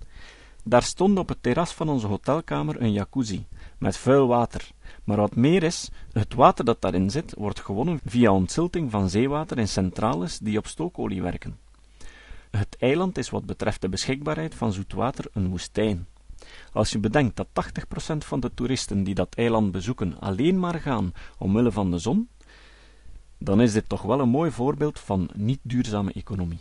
Daar 0.64 0.82
stond 0.82 1.18
op 1.18 1.28
het 1.28 1.42
terras 1.42 1.72
van 1.72 1.88
onze 1.88 2.06
hotelkamer 2.06 2.82
een 2.82 2.92
jacuzzi, 2.92 3.46
met 3.78 3.96
vuil 3.96 4.26
water. 4.26 4.70
Maar 5.04 5.16
wat 5.16 5.36
meer 5.36 5.62
is, 5.62 5.90
het 6.12 6.34
water 6.34 6.64
dat 6.64 6.80
daarin 6.80 7.10
zit, 7.10 7.34
wordt 7.36 7.60
gewonnen 7.60 8.00
via 8.04 8.32
ontzilting 8.32 8.90
van 8.90 9.10
zeewater 9.10 9.58
in 9.58 9.68
centrales 9.68 10.38
die 10.38 10.58
op 10.58 10.66
stookolie 10.66 11.22
werken. 11.22 11.58
Het 12.50 12.76
eiland 12.78 13.18
is 13.18 13.30
wat 13.30 13.46
betreft 13.46 13.80
de 13.80 13.88
beschikbaarheid 13.88 14.54
van 14.54 14.72
zoet 14.72 14.92
water 14.92 15.24
een 15.32 15.48
woestijn. 15.48 16.06
Als 16.72 16.90
je 16.90 16.98
bedenkt 16.98 17.36
dat 17.36 17.48
80% 18.14 18.16
van 18.18 18.40
de 18.40 18.54
toeristen 18.54 19.04
die 19.04 19.14
dat 19.14 19.34
eiland 19.34 19.72
bezoeken 19.72 20.20
alleen 20.20 20.58
maar 20.58 20.80
gaan 20.80 21.12
omwille 21.38 21.72
van 21.72 21.90
de 21.90 21.98
zon, 21.98 22.28
dan 23.38 23.60
is 23.60 23.72
dit 23.72 23.88
toch 23.88 24.02
wel 24.02 24.20
een 24.20 24.28
mooi 24.28 24.50
voorbeeld 24.50 25.00
van 25.00 25.30
niet 25.34 25.60
duurzame 25.62 26.12
economie. 26.12 26.58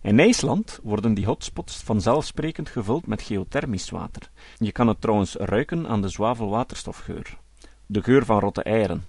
In 0.00 0.18
IJsland 0.18 0.80
worden 0.82 1.14
die 1.14 1.24
hotspots 1.24 1.82
vanzelfsprekend 1.82 2.68
gevuld 2.68 3.06
met 3.06 3.22
geothermisch 3.22 3.90
water. 3.90 4.30
Je 4.58 4.72
kan 4.72 4.88
het 4.88 5.00
trouwens 5.00 5.34
ruiken 5.34 5.88
aan 5.88 6.02
de 6.02 6.08
zwavelwaterstofgeur. 6.08 7.38
De 7.86 8.02
geur 8.02 8.24
van 8.24 8.40
rotte 8.40 8.62
eieren. 8.62 9.04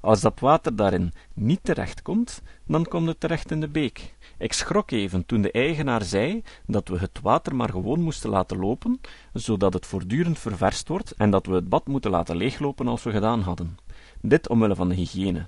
Als 0.00 0.20
dat 0.20 0.40
water 0.40 0.76
daarin 0.76 1.12
niet 1.34 1.60
terechtkomt, 1.62 2.42
dan 2.66 2.84
komt 2.84 3.06
het 3.08 3.20
terecht 3.20 3.50
in 3.50 3.60
de 3.60 3.68
beek. 3.68 4.14
Ik 4.38 4.52
schrok 4.52 4.90
even 4.90 5.26
toen 5.26 5.40
de 5.40 5.50
eigenaar 5.50 6.02
zei 6.02 6.42
dat 6.66 6.88
we 6.88 6.98
het 6.98 7.20
water 7.22 7.54
maar 7.54 7.70
gewoon 7.70 8.00
moesten 8.00 8.30
laten 8.30 8.58
lopen, 8.58 9.00
zodat 9.32 9.72
het 9.72 9.86
voortdurend 9.86 10.38
ververst 10.38 10.88
wordt 10.88 11.10
en 11.10 11.30
dat 11.30 11.46
we 11.46 11.54
het 11.54 11.68
bad 11.68 11.86
moeten 11.86 12.10
laten 12.10 12.36
leeglopen 12.36 12.88
als 12.88 13.02
we 13.02 13.10
gedaan 13.10 13.40
hadden. 13.40 13.76
Dit 14.20 14.48
omwille 14.48 14.74
van 14.74 14.88
de 14.88 14.94
hygiëne. 14.94 15.46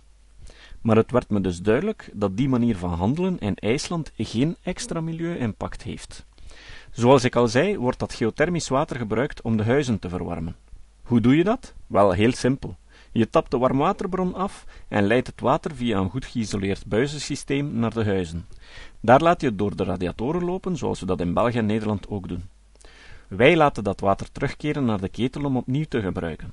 Maar 0.81 0.97
het 0.97 1.11
werd 1.11 1.31
me 1.31 1.41
dus 1.41 1.59
duidelijk 1.59 2.11
dat 2.13 2.37
die 2.37 2.49
manier 2.49 2.77
van 2.77 2.93
handelen 2.93 3.39
in 3.39 3.55
IJsland 3.55 4.13
geen 4.17 4.57
extra 4.63 5.01
milieu-impact 5.01 5.83
heeft. 5.83 6.27
Zoals 6.91 7.25
ik 7.25 7.37
al 7.37 7.49
zei, 7.49 7.79
wordt 7.79 7.99
dat 7.99 8.15
geothermisch 8.15 8.69
water 8.69 8.97
gebruikt 8.97 9.43
om 9.43 9.57
de 9.57 9.65
huizen 9.65 9.99
te 9.99 10.09
verwarmen. 10.09 10.57
Hoe 11.03 11.21
doe 11.21 11.37
je 11.37 11.45
dat? 11.45 11.75
Wel, 11.87 12.13
heel 12.13 12.33
simpel. 12.33 12.77
Je 13.13 13.31
tapt 13.31 13.51
de 13.51 13.59
warmwaterbron 13.59 14.35
af 14.35 14.65
en 14.89 15.07
leidt 15.07 15.27
het 15.27 15.41
water 15.41 15.75
via 15.75 15.99
een 15.99 16.11
goed 16.11 16.25
geïsoleerd 16.25 16.87
buizensysteem 16.87 17.79
naar 17.79 17.95
de 17.95 18.05
huizen. 18.05 18.47
Daar 19.01 19.21
laat 19.21 19.41
je 19.41 19.47
het 19.47 19.59
door 19.59 19.77
de 19.77 19.85
radiatoren 19.85 20.45
lopen, 20.45 20.77
zoals 20.77 21.01
we 21.01 21.07
dat 21.07 21.21
in 21.21 21.35
België 21.35 21.59
en 21.59 21.67
Nederland 21.67 22.09
ook 22.09 22.29
doen. 22.29 22.45
Wij 23.29 23.57
laten 23.57 23.85
dat 23.85 24.01
water 24.01 24.33
terugkeren 24.33 24.85
naar 24.85 25.01
de 25.01 25.09
ketel 25.09 25.45
om 25.45 25.57
opnieuw 25.57 25.85
te 25.89 26.01
gebruiken. 26.01 26.53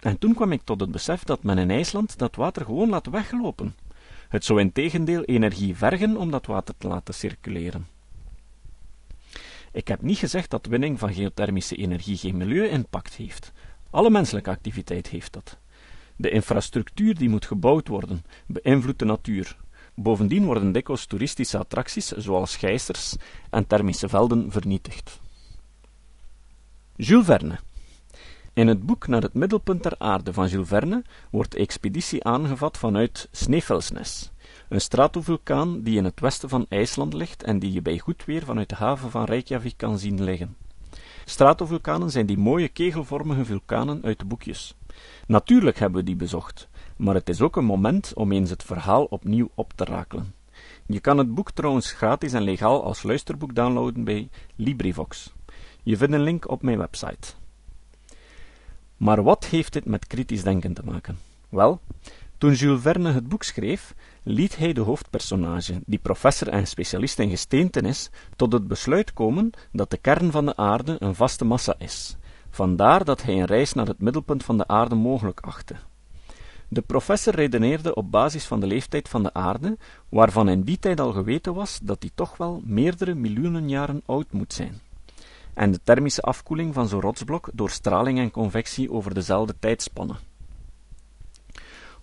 En 0.00 0.18
toen 0.18 0.34
kwam 0.34 0.52
ik 0.52 0.62
tot 0.64 0.80
het 0.80 0.90
besef 0.90 1.24
dat 1.24 1.42
men 1.42 1.58
in 1.58 1.70
IJsland 1.70 2.18
dat 2.18 2.36
water 2.36 2.64
gewoon 2.64 2.88
laat 2.88 3.06
weglopen. 3.06 3.74
Het 4.28 4.44
zou 4.44 4.60
in 4.60 4.72
tegendeel 4.72 5.22
energie 5.22 5.76
vergen 5.76 6.16
om 6.16 6.30
dat 6.30 6.46
water 6.46 6.74
te 6.78 6.88
laten 6.88 7.14
circuleren. 7.14 7.86
Ik 9.72 9.88
heb 9.88 10.02
niet 10.02 10.18
gezegd 10.18 10.50
dat 10.50 10.66
winning 10.66 10.98
van 10.98 11.14
geothermische 11.14 11.76
energie 11.76 12.16
geen 12.16 12.36
milieu-impact 12.36 13.14
heeft. 13.14 13.52
Alle 13.90 14.10
menselijke 14.10 14.50
activiteit 14.50 15.08
heeft 15.08 15.32
dat. 15.32 15.58
De 16.16 16.30
infrastructuur 16.30 17.14
die 17.14 17.28
moet 17.28 17.46
gebouwd 17.46 17.88
worden, 17.88 18.24
beïnvloedt 18.46 18.98
de 18.98 19.04
natuur. 19.04 19.56
Bovendien 19.94 20.44
worden 20.44 20.72
dikwijls 20.72 21.06
toeristische 21.06 21.58
attracties, 21.58 22.08
zoals 22.08 22.56
geisters 22.56 23.16
en 23.50 23.66
thermische 23.66 24.08
velden, 24.08 24.50
vernietigd. 24.52 25.20
Jules 26.96 27.24
Verne 27.24 27.58
in 28.52 28.68
het 28.68 28.86
boek 28.86 29.06
Naar 29.06 29.22
het 29.22 29.34
middelpunt 29.34 29.82
der 29.82 29.94
aarde 29.98 30.32
van 30.32 30.48
Jules 30.48 30.68
Verne 30.68 31.02
wordt 31.30 31.52
de 31.52 31.58
expeditie 31.58 32.24
aangevat 32.24 32.78
vanuit 32.78 33.28
Snæfellsnes, 33.32 34.30
een 34.68 34.80
stratovulkaan 34.80 35.82
die 35.82 35.96
in 35.96 36.04
het 36.04 36.20
westen 36.20 36.48
van 36.48 36.66
IJsland 36.68 37.12
ligt 37.14 37.42
en 37.42 37.58
die 37.58 37.72
je 37.72 37.82
bij 37.82 37.98
goed 37.98 38.24
weer 38.24 38.44
vanuit 38.44 38.68
de 38.68 38.74
haven 38.74 39.10
van 39.10 39.24
Reykjavik 39.24 39.74
kan 39.76 39.98
zien 39.98 40.22
liggen. 40.22 40.56
Stratovulkanen 41.24 42.10
zijn 42.10 42.26
die 42.26 42.38
mooie 42.38 42.68
kegelvormige 42.68 43.44
vulkanen 43.44 44.02
uit 44.02 44.18
de 44.18 44.24
boekjes. 44.24 44.74
Natuurlijk 45.26 45.78
hebben 45.78 46.00
we 46.00 46.06
die 46.06 46.16
bezocht, 46.16 46.68
maar 46.96 47.14
het 47.14 47.28
is 47.28 47.40
ook 47.40 47.56
een 47.56 47.64
moment 47.64 48.14
om 48.14 48.32
eens 48.32 48.50
het 48.50 48.62
verhaal 48.62 49.04
opnieuw 49.04 49.50
op 49.54 49.72
te 49.72 49.84
rakelen. 49.84 50.34
Je 50.86 51.00
kan 51.00 51.18
het 51.18 51.34
boek 51.34 51.50
trouwens 51.50 51.92
gratis 51.92 52.32
en 52.32 52.42
legaal 52.42 52.84
als 52.84 53.02
luisterboek 53.02 53.54
downloaden 53.54 54.04
bij 54.04 54.28
LibriVox. 54.56 55.32
Je 55.82 55.96
vindt 55.96 56.14
een 56.14 56.22
link 56.22 56.50
op 56.50 56.62
mijn 56.62 56.78
website. 56.78 57.38
Maar 59.00 59.22
wat 59.22 59.44
heeft 59.44 59.72
dit 59.72 59.84
met 59.84 60.06
kritisch 60.06 60.42
denken 60.42 60.72
te 60.72 60.84
maken? 60.84 61.18
Wel, 61.48 61.80
toen 62.38 62.52
Jules 62.52 62.80
Verne 62.80 63.12
het 63.12 63.28
boek 63.28 63.42
schreef, 63.42 63.94
liet 64.22 64.56
hij 64.56 64.72
de 64.72 64.80
hoofdpersonage, 64.80 65.80
die 65.86 65.98
professor 65.98 66.48
en 66.48 66.66
specialist 66.66 67.18
in 67.18 67.30
gesteenten 67.30 67.84
is, 67.84 68.10
tot 68.36 68.52
het 68.52 68.68
besluit 68.68 69.12
komen 69.12 69.50
dat 69.72 69.90
de 69.90 69.96
kern 69.96 70.30
van 70.30 70.44
de 70.46 70.56
aarde 70.56 70.96
een 70.98 71.14
vaste 71.14 71.44
massa 71.44 71.74
is. 71.78 72.16
Vandaar 72.50 73.04
dat 73.04 73.22
hij 73.22 73.34
een 73.34 73.44
reis 73.44 73.72
naar 73.72 73.86
het 73.86 74.00
middelpunt 74.00 74.44
van 74.44 74.58
de 74.58 74.66
aarde 74.66 74.94
mogelijk 74.94 75.40
achtte. 75.40 75.76
De 76.68 76.80
professor 76.82 77.34
redeneerde 77.34 77.94
op 77.94 78.10
basis 78.10 78.44
van 78.44 78.60
de 78.60 78.66
leeftijd 78.66 79.08
van 79.08 79.22
de 79.22 79.34
aarde, 79.34 79.78
waarvan 80.08 80.48
in 80.48 80.62
die 80.62 80.78
tijd 80.78 81.00
al 81.00 81.12
geweten 81.12 81.54
was 81.54 81.78
dat 81.82 82.00
die 82.00 82.12
toch 82.14 82.36
wel 82.36 82.62
meerdere 82.64 83.14
miljoenen 83.14 83.68
jaren 83.68 84.02
oud 84.06 84.32
moet 84.32 84.52
zijn 84.52 84.80
en 85.60 85.70
de 85.70 85.80
thermische 85.84 86.22
afkoeling 86.22 86.74
van 86.74 86.88
zo'n 86.88 87.00
rotsblok 87.00 87.48
door 87.52 87.70
straling 87.70 88.18
en 88.18 88.30
convectie 88.30 88.92
over 88.92 89.14
dezelfde 89.14 89.54
tijdspanne. 89.58 90.14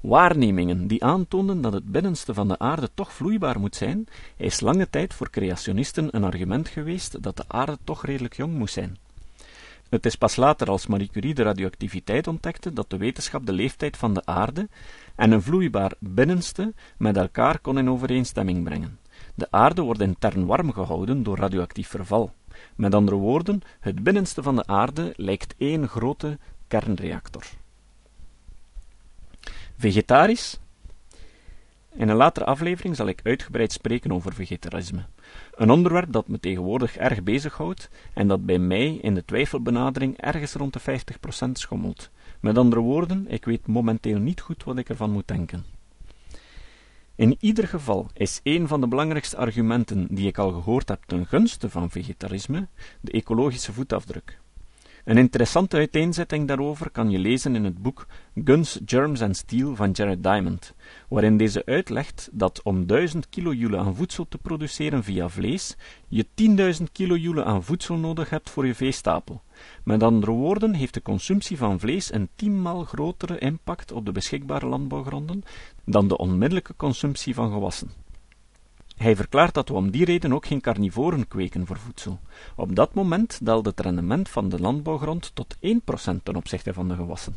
Waarnemingen 0.02 0.88
die 0.88 1.04
aantoonden 1.04 1.62
dat 1.62 1.74
het 1.74 1.92
binnenste 1.92 2.34
van 2.34 2.48
de 2.48 2.60
aarde 2.60 2.90
toch 2.94 3.14
vloeibaar 3.14 3.60
moet 3.60 3.76
zijn, 3.76 4.08
is 4.36 4.60
lange 4.60 4.90
tijd 4.90 5.14
voor 5.14 5.30
creationisten 5.30 6.16
een 6.16 6.24
argument 6.24 6.68
geweest 6.68 7.24
dat 7.24 7.38
de 7.38 7.44
aarde 7.48 7.78
toch 7.84 8.06
redelijk 8.06 8.36
jong 8.36 8.54
moest 8.54 8.74
zijn. 8.74 8.98
Het 9.90 10.06
is 10.06 10.16
pas 10.16 10.36
later 10.36 10.70
als 10.70 10.88
Marie 10.88 11.10
Curie 11.12 11.34
de 11.34 11.44
radioactiviteit 11.44 12.28
ontdekte 12.28 12.74
dat 12.74 12.90
de 12.90 12.98
wetenschap 12.98 13.46
de 13.46 13.54
leeftijd 13.54 13.98
van 13.98 14.14
de 14.14 14.26
aarde 14.26 14.70
en 15.16 15.32
een 15.32 15.42
vloeibaar 15.42 15.94
binnenste 16.00 16.74
met 16.98 17.18
elkaar 17.18 17.60
kon 17.60 17.78
in 17.78 17.90
overeenstemming 17.90 18.64
brengen. 18.64 19.00
De 19.36 19.48
aarde 19.50 19.82
wordt 19.82 20.02
intern 20.02 20.46
warm 20.46 20.72
gehouden 20.72 21.24
door 21.24 21.38
radioactief 21.38 21.88
verval. 21.88 22.34
Met 22.76 22.94
andere 22.94 23.18
woorden, 23.18 23.62
het 23.80 24.04
binnenste 24.04 24.44
van 24.44 24.56
de 24.56 24.66
aarde 24.66 25.14
lijkt 25.16 25.56
één 25.58 25.88
grote 25.88 26.38
kernreactor. 26.68 27.44
Vegetarisch? 29.78 30.60
In 31.98 32.10
een 32.10 32.16
latere 32.16 32.46
aflevering 32.46 32.96
zal 32.96 33.08
ik 33.08 33.20
uitgebreid 33.24 33.72
spreken 33.72 34.12
over 34.12 34.34
vegetarisme. 34.34 35.06
Een 35.56 35.72
onderwerp 35.72 36.12
dat 36.12 36.28
me 36.28 36.40
tegenwoordig 36.40 36.98
erg 36.98 37.24
bezighoudt 37.24 37.90
en 38.14 38.28
dat 38.28 38.46
bij 38.46 38.60
mij 38.60 38.96
in 39.02 39.14
de 39.14 39.26
twijfelbenadering 39.26 40.18
ergens 40.18 40.54
rond 40.54 40.74
de 40.74 41.02
50% 41.48 41.52
schommelt. 41.52 42.10
Met 42.40 42.58
andere 42.58 42.82
woorden, 42.82 43.26
ik 43.28 43.46
weet 43.46 43.68
momenteel 43.68 44.20
niet 44.20 44.42
goed 44.42 44.64
wat 44.64 44.78
ik 44.78 44.90
ervan 44.90 45.12
moet 45.12 45.28
denken. 45.28 45.77
In 47.18 47.36
ieder 47.40 47.68
geval 47.68 48.10
is 48.14 48.40
een 48.44 48.68
van 48.68 48.82
de 48.82 48.88
belangrijkste 48.88 49.38
argumenten 49.38 50.08
die 50.10 50.28
ik 50.28 50.38
al 50.38 50.52
gehoord 50.52 50.90
heb 50.90 51.04
ten 51.06 51.26
gunste 51.26 51.70
van 51.70 51.90
vegetarisme 51.90 52.68
de 53.02 53.12
ecologische 53.12 53.74
voetafdruk. 53.74 54.40
Een 55.08 55.18
interessante 55.18 55.78
uiteenzetting 55.78 56.48
daarover 56.48 56.90
kan 56.90 57.10
je 57.10 57.20
lezen 57.20 57.56
in 57.56 57.64
het 57.64 57.82
boek 57.82 58.06
Guns, 58.44 58.80
Germs 58.86 59.22
and 59.22 59.38
Steel 59.38 59.76
van 59.76 59.92
Jared 59.92 60.24
Diamond, 60.24 60.74
waarin 61.10 61.38
deze 61.38 61.66
uitlegt 61.66 62.30
dat 62.32 62.62
om 62.64 62.88
1000 62.88 63.30
kilojoule 63.30 63.78
aan 63.78 63.96
voedsel 63.96 64.28
te 64.28 64.38
produceren 64.38 65.04
via 65.04 65.30
vlees, 65.30 65.76
je 66.08 66.26
10.000 66.80 66.84
kilojoule 66.92 67.44
aan 67.44 67.64
voedsel 67.64 67.96
nodig 67.96 68.30
hebt 68.30 68.50
voor 68.50 68.66
je 68.66 68.76
veestapel. 68.76 69.42
Met 69.84 70.04
andere 70.04 70.32
woorden 70.32 70.74
heeft 70.74 70.94
de 70.94 71.02
consumptie 71.02 71.58
van 71.58 71.80
vlees 71.80 72.14
een 72.14 72.30
tienmaal 72.36 72.84
grotere 72.84 73.38
impact 73.38 73.92
op 73.92 74.06
de 74.06 74.12
beschikbare 74.12 74.66
landbouwgronden 74.66 75.44
dan 75.86 76.08
de 76.08 76.18
onmiddellijke 76.18 76.76
consumptie 76.76 77.34
van 77.34 77.52
gewassen. 77.52 78.07
Hij 78.98 79.16
verklaart 79.16 79.54
dat 79.54 79.70
we 79.70 79.76
om 79.76 79.92
die 79.92 80.06
reden 80.06 80.34
ook 80.34 80.46
geen 80.46 80.62
carnivoren 80.62 81.28
kweken 81.28 81.66
voor 81.66 81.78
voedsel. 81.78 82.20
Op 82.56 82.76
dat 82.76 82.94
moment 82.94 83.40
daalde 83.44 83.70
het 83.70 83.80
rendement 83.80 84.30
van 84.30 84.50
de 84.50 84.60
landbouwgrond 84.60 85.32
tot 85.34 85.56
1% 85.56 85.60
ten 86.24 86.36
opzichte 86.36 86.74
van 86.74 86.88
de 86.88 86.96
gewassen. 86.96 87.36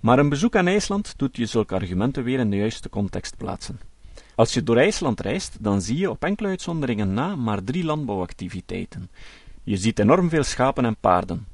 Maar 0.00 0.18
een 0.18 0.28
bezoek 0.28 0.56
aan 0.56 0.66
IJsland 0.66 1.14
doet 1.16 1.36
je 1.36 1.46
zulke 1.46 1.74
argumenten 1.74 2.24
weer 2.24 2.38
in 2.38 2.50
de 2.50 2.56
juiste 2.56 2.88
context 2.88 3.36
plaatsen. 3.36 3.80
Als 4.34 4.54
je 4.54 4.62
door 4.62 4.76
IJsland 4.76 5.20
reist, 5.20 5.56
dan 5.60 5.82
zie 5.82 5.98
je 5.98 6.10
op 6.10 6.24
enkele 6.24 6.48
uitzonderingen 6.48 7.14
na 7.14 7.36
maar 7.36 7.64
drie 7.64 7.84
landbouwactiviteiten. 7.84 9.10
Je 9.62 9.76
ziet 9.76 9.98
enorm 9.98 10.28
veel 10.28 10.44
schapen 10.44 10.84
en 10.84 10.96
paarden. 11.00 11.46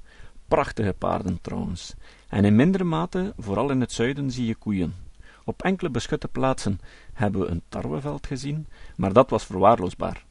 Prachtige 0.49 0.95
paarden 0.99 1.39
trouwens. 1.41 1.95
En 2.29 2.45
in 2.45 2.57
mindere 2.57 2.85
mate, 2.85 3.35
vooral 3.39 3.71
in 3.71 3.81
het 3.81 3.93
zuiden, 3.93 4.31
zie 4.31 4.47
je 4.47 4.55
koeien. 4.55 4.95
Op 5.49 5.63
enkele 5.63 5.91
beschutte 5.91 6.29
plaatsen 6.29 6.81
hebben 7.13 7.41
we 7.41 7.47
een 7.47 7.63
tarweveld 7.69 8.27
gezien, 8.27 8.67
maar 8.97 9.13
dat 9.13 9.31
was 9.31 9.45
verwaarloosbaar. 9.45 10.25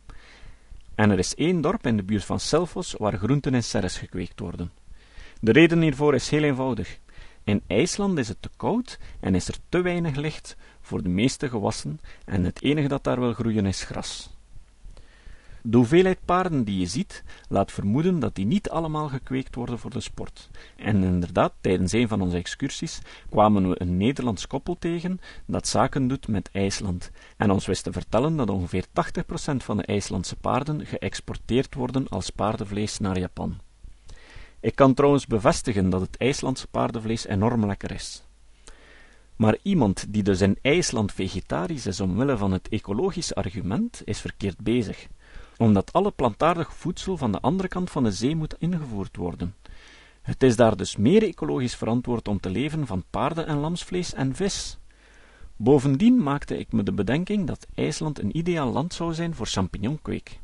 En 0.95 1.09
er 1.12 1.19
is 1.19 1.36
één 1.36 1.62
dorp 1.62 1.86
in 1.86 1.97
de 1.97 2.03
buurt 2.03 2.25
van 2.25 2.39
Selfos 2.39 2.95
waar 2.97 3.17
groenten 3.17 3.53
en 3.53 3.63
serres 3.63 3.97
gekweekt 3.97 4.39
worden. 4.39 4.71
De 5.39 5.51
reden 5.51 5.81
hiervoor 5.81 6.13
is 6.15 6.29
heel 6.29 6.43
eenvoudig. 6.43 7.00
In 7.43 7.62
IJsland 7.67 8.17
is 8.17 8.27
het 8.27 8.41
te 8.41 8.50
koud 8.57 9.00
en 9.19 9.36
is 9.36 9.47
er 9.47 9.57
te 9.69 9.81
weinig 9.81 10.15
licht 10.15 10.57
voor 10.81 11.03
de 11.03 11.09
meeste 11.09 11.50
gewassen 11.50 12.00
en 12.25 12.43
het 12.43 12.62
enige 12.62 12.88
dat 12.88 13.03
daar 13.03 13.19
wil 13.19 13.33
groeien 13.33 13.65
is 13.65 13.83
gras. 13.83 14.37
De 15.69 15.77
hoeveelheid 15.77 16.19
paarden 16.25 16.63
die 16.63 16.79
je 16.79 16.86
ziet, 16.86 17.24
laat 17.50 17.71
vermoeden 17.71 18.19
dat 18.19 18.36
die 18.36 18.45
niet 18.45 18.69
allemaal 18.69 19.07
gekweekt 19.07 19.55
worden 19.55 19.79
voor 19.79 19.89
de 19.89 20.00
sport. 20.00 20.50
En 20.75 21.03
inderdaad, 21.03 21.53
tijdens 21.62 21.91
een 21.91 22.07
van 22.07 22.21
onze 22.21 22.38
excursies 22.38 23.01
kwamen 23.29 23.69
we 23.69 23.81
een 23.81 23.97
Nederlands 23.97 24.47
koppel 24.47 24.75
tegen 24.79 25.19
dat 25.45 25.67
zaken 25.67 26.07
doet 26.07 26.27
met 26.27 26.50
IJsland 26.51 27.12
en 27.38 27.51
ons 27.51 27.65
wist 27.65 27.83
te 27.83 27.91
vertellen 27.91 28.36
dat 28.36 28.50
ongeveer 28.50 28.86
80% 28.86 28.91
van 29.57 29.77
de 29.77 29.83
IJslandse 29.83 30.36
paarden 30.36 30.86
geëxporteerd 30.86 31.75
worden 31.75 32.07
als 32.07 32.29
paardenvlees 32.29 33.00
naar 33.00 33.19
Japan. 33.19 33.57
Ik 34.59 34.75
kan 34.75 34.93
trouwens 34.93 35.27
bevestigen 35.27 35.89
dat 35.89 36.01
het 36.01 36.17
IJslandse 36.17 36.67
paardenvlees 36.67 37.25
enorm 37.25 37.65
lekker 37.65 37.91
is. 37.91 38.24
Maar 39.36 39.57
iemand 39.62 40.05
die 40.09 40.24
dus 40.24 40.41
in 40.41 40.57
IJsland 40.62 41.12
vegetarisch 41.12 41.86
is 41.86 42.00
omwille 42.00 42.38
van 42.38 42.51
het 42.51 42.69
ecologisch 42.69 43.36
argument, 43.36 44.01
is 44.05 44.19
verkeerd 44.19 44.57
bezig, 44.57 45.07
omdat 45.57 45.93
alle 45.93 46.11
plantaardig 46.11 46.73
voedsel 46.73 47.17
van 47.17 47.31
de 47.31 47.39
andere 47.39 47.67
kant 47.67 47.89
van 47.89 48.03
de 48.03 48.11
zee 48.11 48.35
moet 48.35 48.55
ingevoerd 48.59 49.15
worden. 49.15 49.55
Het 50.21 50.43
is 50.43 50.55
daar 50.55 50.77
dus 50.77 50.95
meer 50.95 51.23
ecologisch 51.23 51.75
verantwoord 51.75 52.27
om 52.27 52.39
te 52.39 52.49
leven 52.49 52.87
van 52.87 53.03
paarden- 53.09 53.47
en 53.47 53.57
lamsvlees 53.57 54.13
en 54.13 54.35
vis. 54.35 54.77
Bovendien 55.55 56.23
maakte 56.23 56.57
ik 56.57 56.71
me 56.71 56.83
de 56.83 56.91
bedenking 56.91 57.47
dat 57.47 57.67
IJsland 57.73 58.19
een 58.19 58.37
ideaal 58.37 58.71
land 58.71 58.93
zou 58.93 59.13
zijn 59.13 59.35
voor 59.35 59.47
champignonkweek. 59.47 60.39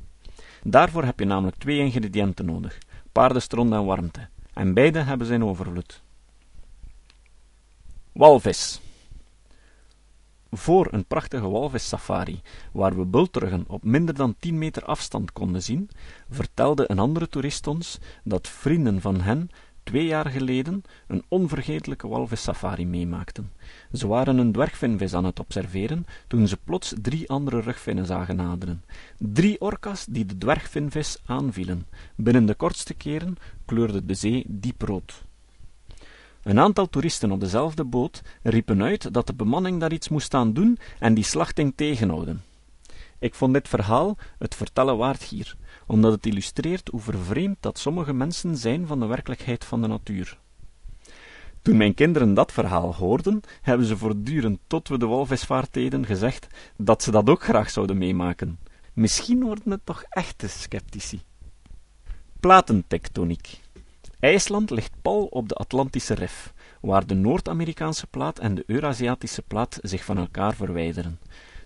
Daarvoor 0.64 1.04
heb 1.04 1.20
je 1.20 1.26
namelijk 1.26 1.58
twee 1.58 1.78
ingrediënten 1.78 2.46
nodig: 2.46 2.78
paardenstront 3.12 3.74
en 3.74 3.86
warmte, 3.86 4.28
en 4.54 4.74
beide 4.74 5.00
hebben 5.00 5.28
zijn 5.28 5.44
overvloed. 5.44 6.02
Walvis. 8.12 8.82
Voor 10.56 10.88
een 10.92 11.06
prachtige 11.06 11.50
walvissafari, 11.50 12.42
waar 12.72 12.96
we 12.96 13.06
bultruggen 13.06 13.64
op 13.68 13.84
minder 13.84 14.16
dan 14.16 14.36
10 14.40 14.58
meter 14.58 14.84
afstand 14.86 15.32
konden 15.32 15.64
zien, 15.64 15.90
vertelde 16.30 16.84
een 16.88 17.00
andere 17.00 17.30
toerist 17.30 17.68
ons 17.68 18.00
dat 18.24 18.48
vrienden 18.48 19.02
van 19.02 19.22
hen 19.22 19.50
twee 19.84 20.06
jaar 20.06 20.26
geleden 20.26 20.82
een 21.08 21.24
onvergetelijke 21.28 22.08
walvissafari 22.08 22.88
meemaakten. 22.88 23.52
Ze 23.94 24.08
waren 24.08 24.38
een 24.38 24.52
dwergvinvis 24.52 25.14
aan 25.14 25.26
het 25.26 25.40
observeren 25.40 26.06
toen 26.28 26.48
ze 26.48 26.58
plots 26.58 26.94
drie 27.02 27.30
andere 27.30 27.62
rugvinnen 27.62 28.06
zagen 28.06 28.36
naderen. 28.36 28.84
Drie 29.18 29.62
orka's 29.62 30.06
die 30.06 30.26
de 30.26 30.38
dwergvinvis 30.38 31.18
aanvielen. 31.26 31.88
Binnen 32.16 32.46
de 32.46 32.56
kortste 32.56 32.94
keren 32.94 33.36
kleurde 33.66 34.06
de 34.06 34.14
zee 34.14 34.46
dieprood. 34.48 35.24
Een 36.44 36.60
aantal 36.60 36.90
toeristen 36.90 37.32
op 37.32 37.40
dezelfde 37.40 37.84
boot 37.84 38.22
riepen 38.42 38.84
uit 38.84 39.14
dat 39.14 39.28
de 39.28 39.34
bemanning 39.34 39.80
daar 39.80 39.92
iets 39.94 40.10
moest 40.10 40.34
aan 40.34 40.54
doen 40.54 40.78
en 41.00 41.14
die 41.14 41.24
slachting 41.24 41.74
tegenhouden. 41.76 42.44
Ik 43.20 43.36
vond 43.36 43.54
dit 43.54 43.68
verhaal 43.68 44.18
het 44.38 44.56
vertellen 44.56 44.98
waard 44.98 45.24
hier, 45.24 45.56
omdat 45.88 46.12
het 46.12 46.26
illustreert 46.26 46.88
hoe 46.88 47.00
vervreemd 47.00 47.58
dat 47.60 47.80
sommige 47.80 48.14
mensen 48.14 48.58
zijn 48.58 48.88
van 48.88 49.00
de 49.00 49.06
werkelijkheid 49.06 49.66
van 49.66 49.82
de 49.82 49.88
natuur. 49.88 50.38
Toen 51.62 51.78
mijn 51.78 51.94
kinderen 51.94 52.34
dat 52.34 52.52
verhaal 52.52 52.96
hoorden, 52.96 53.42
hebben 53.62 53.88
ze 53.88 53.98
voortdurend 53.98 54.60
tot 54.68 54.88
we 54.88 54.98
de 54.98 55.06
walvisvaart 55.06 55.74
deden 55.74 56.06
gezegd 56.06 56.48
dat 56.78 57.04
ze 57.04 57.12
dat 57.12 57.30
ook 57.30 57.44
graag 57.44 57.70
zouden 57.70 57.98
meemaken. 57.98 58.60
Misschien 58.94 59.44
worden 59.44 59.72
het 59.72 59.86
toch 59.86 60.04
echte 60.10 60.48
sceptici. 60.48 61.22
Platentectoniek. 62.40 63.63
IJsland 64.24 64.70
ligt 64.70 64.92
pal 65.02 65.26
op 65.26 65.50
de 65.50 65.56
Atlantische 65.56 66.14
Rif, 66.14 66.54
waar 66.82 67.08
de 67.08 67.14
Noord-Amerikaanse 67.14 68.08
plaat 68.08 68.40
en 68.40 68.56
de 68.56 68.64
Eurasiatische 68.68 69.42
plaat 69.42 69.80
zich 69.82 70.04
van 70.04 70.18
elkaar 70.18 70.54
verwijderen. 70.54 71.20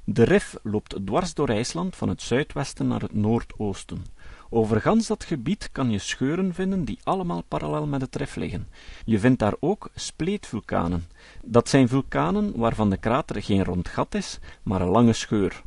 De 0.04 0.24
rif 0.24 0.56
loopt 0.64 1.06
dwars 1.06 1.34
door 1.34 1.50
IJsland 1.50 1.96
van 1.96 2.10
het 2.10 2.22
zuidwesten 2.22 2.88
naar 2.88 3.02
het 3.02 3.14
noordoosten. 3.14 4.06
Over 4.50 4.82
gans 4.82 5.08
dat 5.08 5.24
gebied 5.24 5.70
kan 5.72 5.92
je 5.92 6.00
scheuren 6.00 6.54
vinden 6.54 6.86
die 6.86 7.00
allemaal 7.04 7.44
parallel 7.48 7.88
met 7.88 8.02
het 8.02 8.16
rif 8.16 8.36
liggen. 8.36 8.68
Je 9.06 9.20
vindt 9.20 9.40
daar 9.40 9.56
ook 9.60 9.90
spleetvulkanen. 9.96 11.08
Dat 11.44 11.70
zijn 11.70 11.88
vulkanen 11.88 12.58
waarvan 12.58 12.90
de 12.90 12.98
krater 12.98 13.44
geen 13.44 13.64
rond 13.64 13.88
gat 13.88 14.16
is, 14.16 14.40
maar 14.64 14.82
een 14.82 14.88
lange 14.88 15.14
scheur. 15.14 15.64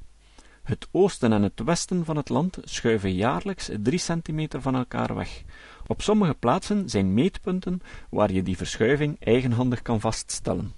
Het 0.62 0.88
oosten 0.90 1.33
en 1.33 1.42
het 1.42 1.61
westen 1.64 2.05
van 2.05 2.16
het 2.16 2.29
land 2.29 2.59
schuiven 2.64 3.14
jaarlijks 3.14 3.70
drie 3.83 3.98
centimeter 3.98 4.62
van 4.62 4.74
elkaar 4.74 5.14
weg. 5.14 5.42
Op 5.90 6.03
sommige 6.03 6.35
plaatsen 6.35 6.88
zijn 6.88 7.14
meetpunten 7.14 7.83
waar 8.11 8.33
je 8.33 8.42
die 8.42 8.57
verschuiving 8.57 9.16
eigenhandig 9.20 9.83
kan 9.83 10.00
vaststellen. 10.00 10.72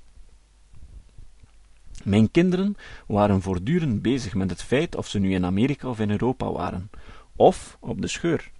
Mijn 2.05 2.31
kinderen 2.31 2.77
waren 3.07 3.43
voortdurend 3.43 4.03
bezig 4.03 4.35
met 4.35 4.51
het 4.51 4.63
feit 4.63 4.97
of 4.97 5.09
ze 5.09 5.19
nu 5.19 5.35
in 5.35 5.45
Amerika 5.45 5.89
of 5.89 6.01
in 6.01 6.11
Europa 6.11 6.53
waren, 6.53 6.91
of 7.37 7.77
op 7.81 8.01
de 8.01 8.09
scheur. 8.09 8.51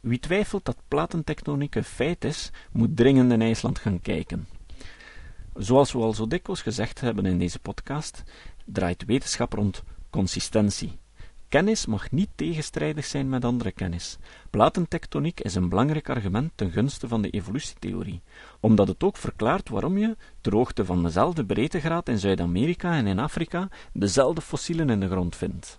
Wie 0.00 0.18
twijfelt 0.18 0.64
dat 0.64 0.82
platentectoniek 0.88 1.74
een 1.74 1.84
feit 1.84 2.24
is, 2.24 2.50
moet 2.72 2.96
dringend 2.96 3.32
in 3.32 3.42
IJsland 3.42 3.78
gaan 3.78 4.00
kijken. 4.00 4.48
Zoals 5.54 5.92
we 5.92 5.98
al 5.98 6.14
zo 6.14 6.26
dikwijls 6.26 6.62
gezegd 6.62 7.00
hebben 7.00 7.26
in 7.26 7.38
deze 7.38 7.58
podcast, 7.58 8.22
draait 8.64 9.04
wetenschap 9.04 9.52
rond 9.52 9.82
consistentie. 10.10 10.98
Kennis 11.48 11.86
mag 11.86 12.10
niet 12.10 12.28
tegenstrijdig 12.34 13.04
zijn 13.04 13.28
met 13.28 13.44
andere 13.44 13.72
kennis. 13.72 14.18
Platentectoniek 14.50 15.40
is 15.40 15.54
een 15.54 15.68
belangrijk 15.68 16.08
argument 16.08 16.52
ten 16.54 16.70
gunste 16.70 17.08
van 17.08 17.22
de 17.22 17.30
evolutietheorie, 17.30 18.22
omdat 18.60 18.88
het 18.88 19.02
ook 19.04 19.16
verklaart 19.16 19.68
waarom 19.68 19.98
je, 19.98 20.16
ter 20.40 20.54
hoogte 20.54 20.84
van 20.84 21.02
dezelfde 21.02 21.44
breedtegraad 21.44 22.08
in 22.08 22.18
Zuid-Amerika 22.18 22.94
en 22.94 23.06
in 23.06 23.18
Afrika, 23.18 23.68
dezelfde 23.92 24.40
fossielen 24.40 24.90
in 24.90 25.00
de 25.00 25.08
grond 25.08 25.36
vindt. 25.36 25.78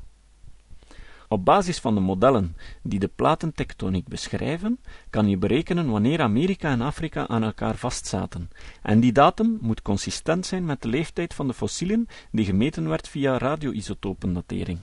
Op 1.27 1.45
basis 1.45 1.79
van 1.79 1.95
de 1.95 2.01
modellen 2.01 2.55
die 2.83 2.99
de 2.99 3.11
platentectoniek 3.15 4.07
beschrijven, 4.07 4.79
kan 5.09 5.29
je 5.29 5.37
berekenen 5.37 5.89
wanneer 5.89 6.21
Amerika 6.21 6.71
en 6.71 6.81
Afrika 6.81 7.27
aan 7.27 7.43
elkaar 7.43 7.75
vastzaten, 7.75 8.49
en 8.81 8.99
die 8.99 9.11
datum 9.11 9.57
moet 9.61 9.81
consistent 9.81 10.45
zijn 10.45 10.65
met 10.65 10.81
de 10.81 10.87
leeftijd 10.87 11.33
van 11.33 11.47
de 11.47 11.53
fossielen 11.53 12.07
die 12.31 12.45
gemeten 12.45 12.89
werd 12.89 13.07
via 13.07 13.37
radioisotopendatering. 13.37 14.79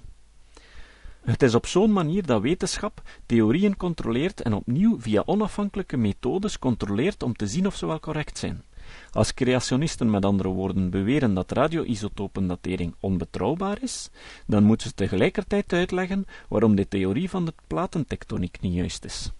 Het 1.24 1.42
is 1.42 1.54
op 1.54 1.66
zo'n 1.66 1.92
manier 1.92 2.26
dat 2.26 2.42
wetenschap 2.42 3.02
theorieën 3.26 3.76
controleert 3.76 4.40
en 4.40 4.52
opnieuw 4.52 5.00
via 5.00 5.22
onafhankelijke 5.26 5.96
methodes 5.96 6.58
controleert 6.58 7.22
om 7.22 7.37
te 7.37 7.46
zien 7.46 7.66
of 7.66 7.76
ze 7.76 7.87
wel 7.87 8.00
correct 8.00 8.38
zijn. 8.38 8.64
Als 9.10 9.34
creationisten 9.34 10.10
met 10.10 10.24
andere 10.24 10.48
woorden 10.48 10.90
beweren 10.90 11.34
dat 11.34 11.50
radioisotopendatering 11.50 12.94
onbetrouwbaar 13.00 13.82
is, 13.82 14.10
dan 14.46 14.64
moeten 14.64 14.88
ze 14.88 14.94
tegelijkertijd 14.94 15.72
uitleggen 15.72 16.24
waarom 16.48 16.74
de 16.74 16.88
theorie 16.88 17.30
van 17.30 17.44
de 17.44 17.54
platentectoniek 17.66 18.60
niet 18.60 18.74
juist 18.74 19.04
is. 19.04 19.32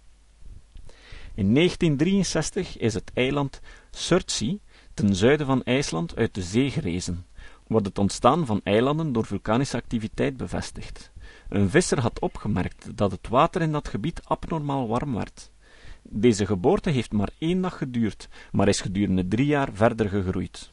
In 1.35 1.55
1963 1.55 2.79
is 2.79 2.95
het 2.95 3.11
eiland 3.15 3.61
Surtsey 3.91 4.59
ten 4.95 5.15
zuiden 5.15 5.47
van 5.47 5.63
IJsland 5.65 6.17
uit 6.17 6.35
de 6.35 6.43
zee 6.43 6.71
gerezen, 6.71 7.27
wat 7.67 7.85
het 7.85 7.99
ontstaan 7.99 8.47
van 8.47 8.61
eilanden 8.63 9.13
door 9.13 9.25
vulkanische 9.25 9.77
activiteit 9.77 10.37
bevestigt. 10.37 11.13
Een 11.49 11.71
visser 11.71 12.01
had 12.01 12.21
opgemerkt 12.21 12.97
dat 12.97 13.11
het 13.11 13.29
water 13.29 13.63
in 13.63 13.73
dat 13.73 13.89
gebied 13.89 14.21
abnormaal 14.25 14.89
warm 14.89 15.15
werd. 15.15 15.51
Deze 16.03 16.47
geboorte 16.47 16.91
heeft 16.91 17.13
maar 17.13 17.31
één 17.39 17.61
dag 17.61 17.79
geduurd, 17.79 18.29
maar 18.53 18.69
is 18.69 18.81
gedurende 18.81 19.29
drie 19.29 19.47
jaar 19.47 19.69
verder 19.73 20.09
gegroeid. 20.09 20.73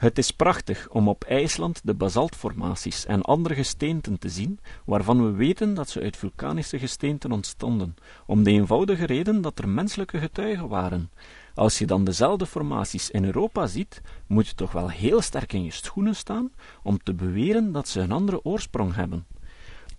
Het 0.00 0.18
is 0.18 0.30
prachtig 0.30 0.88
om 0.88 1.08
op 1.08 1.24
IJsland 1.24 1.80
de 1.84 1.94
basaltformaties 1.94 3.06
en 3.06 3.22
andere 3.22 3.54
gesteenten 3.54 4.18
te 4.18 4.28
zien, 4.28 4.60
waarvan 4.84 5.24
we 5.24 5.30
weten 5.30 5.74
dat 5.74 5.88
ze 5.88 6.00
uit 6.00 6.16
vulkanische 6.16 6.78
gesteenten 6.78 7.32
ontstonden, 7.32 7.94
om 8.26 8.42
de 8.42 8.50
eenvoudige 8.50 9.06
reden 9.06 9.40
dat 9.40 9.58
er 9.58 9.68
menselijke 9.68 10.18
getuigen 10.18 10.68
waren. 10.68 11.10
Als 11.54 11.78
je 11.78 11.86
dan 11.86 12.04
dezelfde 12.04 12.46
formaties 12.46 13.10
in 13.10 13.24
Europa 13.24 13.66
ziet, 13.66 14.00
moet 14.26 14.48
je 14.48 14.54
toch 14.54 14.72
wel 14.72 14.88
heel 14.88 15.20
sterk 15.20 15.52
in 15.52 15.64
je 15.64 15.70
schoenen 15.70 16.16
staan 16.16 16.52
om 16.82 16.98
te 17.02 17.14
beweren 17.14 17.72
dat 17.72 17.88
ze 17.88 18.00
een 18.00 18.12
andere 18.12 18.44
oorsprong 18.44 18.94
hebben. 18.94 19.26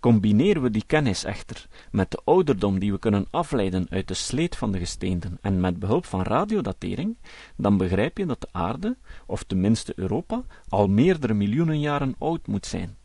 Combineren 0.00 0.62
we 0.62 0.70
die 0.70 0.84
kennis 0.86 1.24
echter 1.24 1.66
met 1.90 2.10
de 2.10 2.20
ouderdom 2.24 2.78
die 2.78 2.92
we 2.92 2.98
kunnen 2.98 3.26
afleiden 3.30 3.86
uit 3.90 4.08
de 4.08 4.14
sleet 4.14 4.56
van 4.56 4.72
de 4.72 4.78
gesteenten 4.78 5.38
en 5.40 5.60
met 5.60 5.78
behulp 5.78 6.04
van 6.04 6.22
radiodatering, 6.22 7.16
dan 7.56 7.76
begrijp 7.76 8.18
je 8.18 8.26
dat 8.26 8.40
de 8.40 8.48
aarde, 8.52 8.96
of 9.26 9.42
tenminste 9.42 9.92
Europa, 9.96 10.42
al 10.68 10.88
meerdere 10.88 11.34
miljoenen 11.34 11.80
jaren 11.80 12.14
oud 12.18 12.46
moet 12.46 12.66
zijn. 12.66 12.96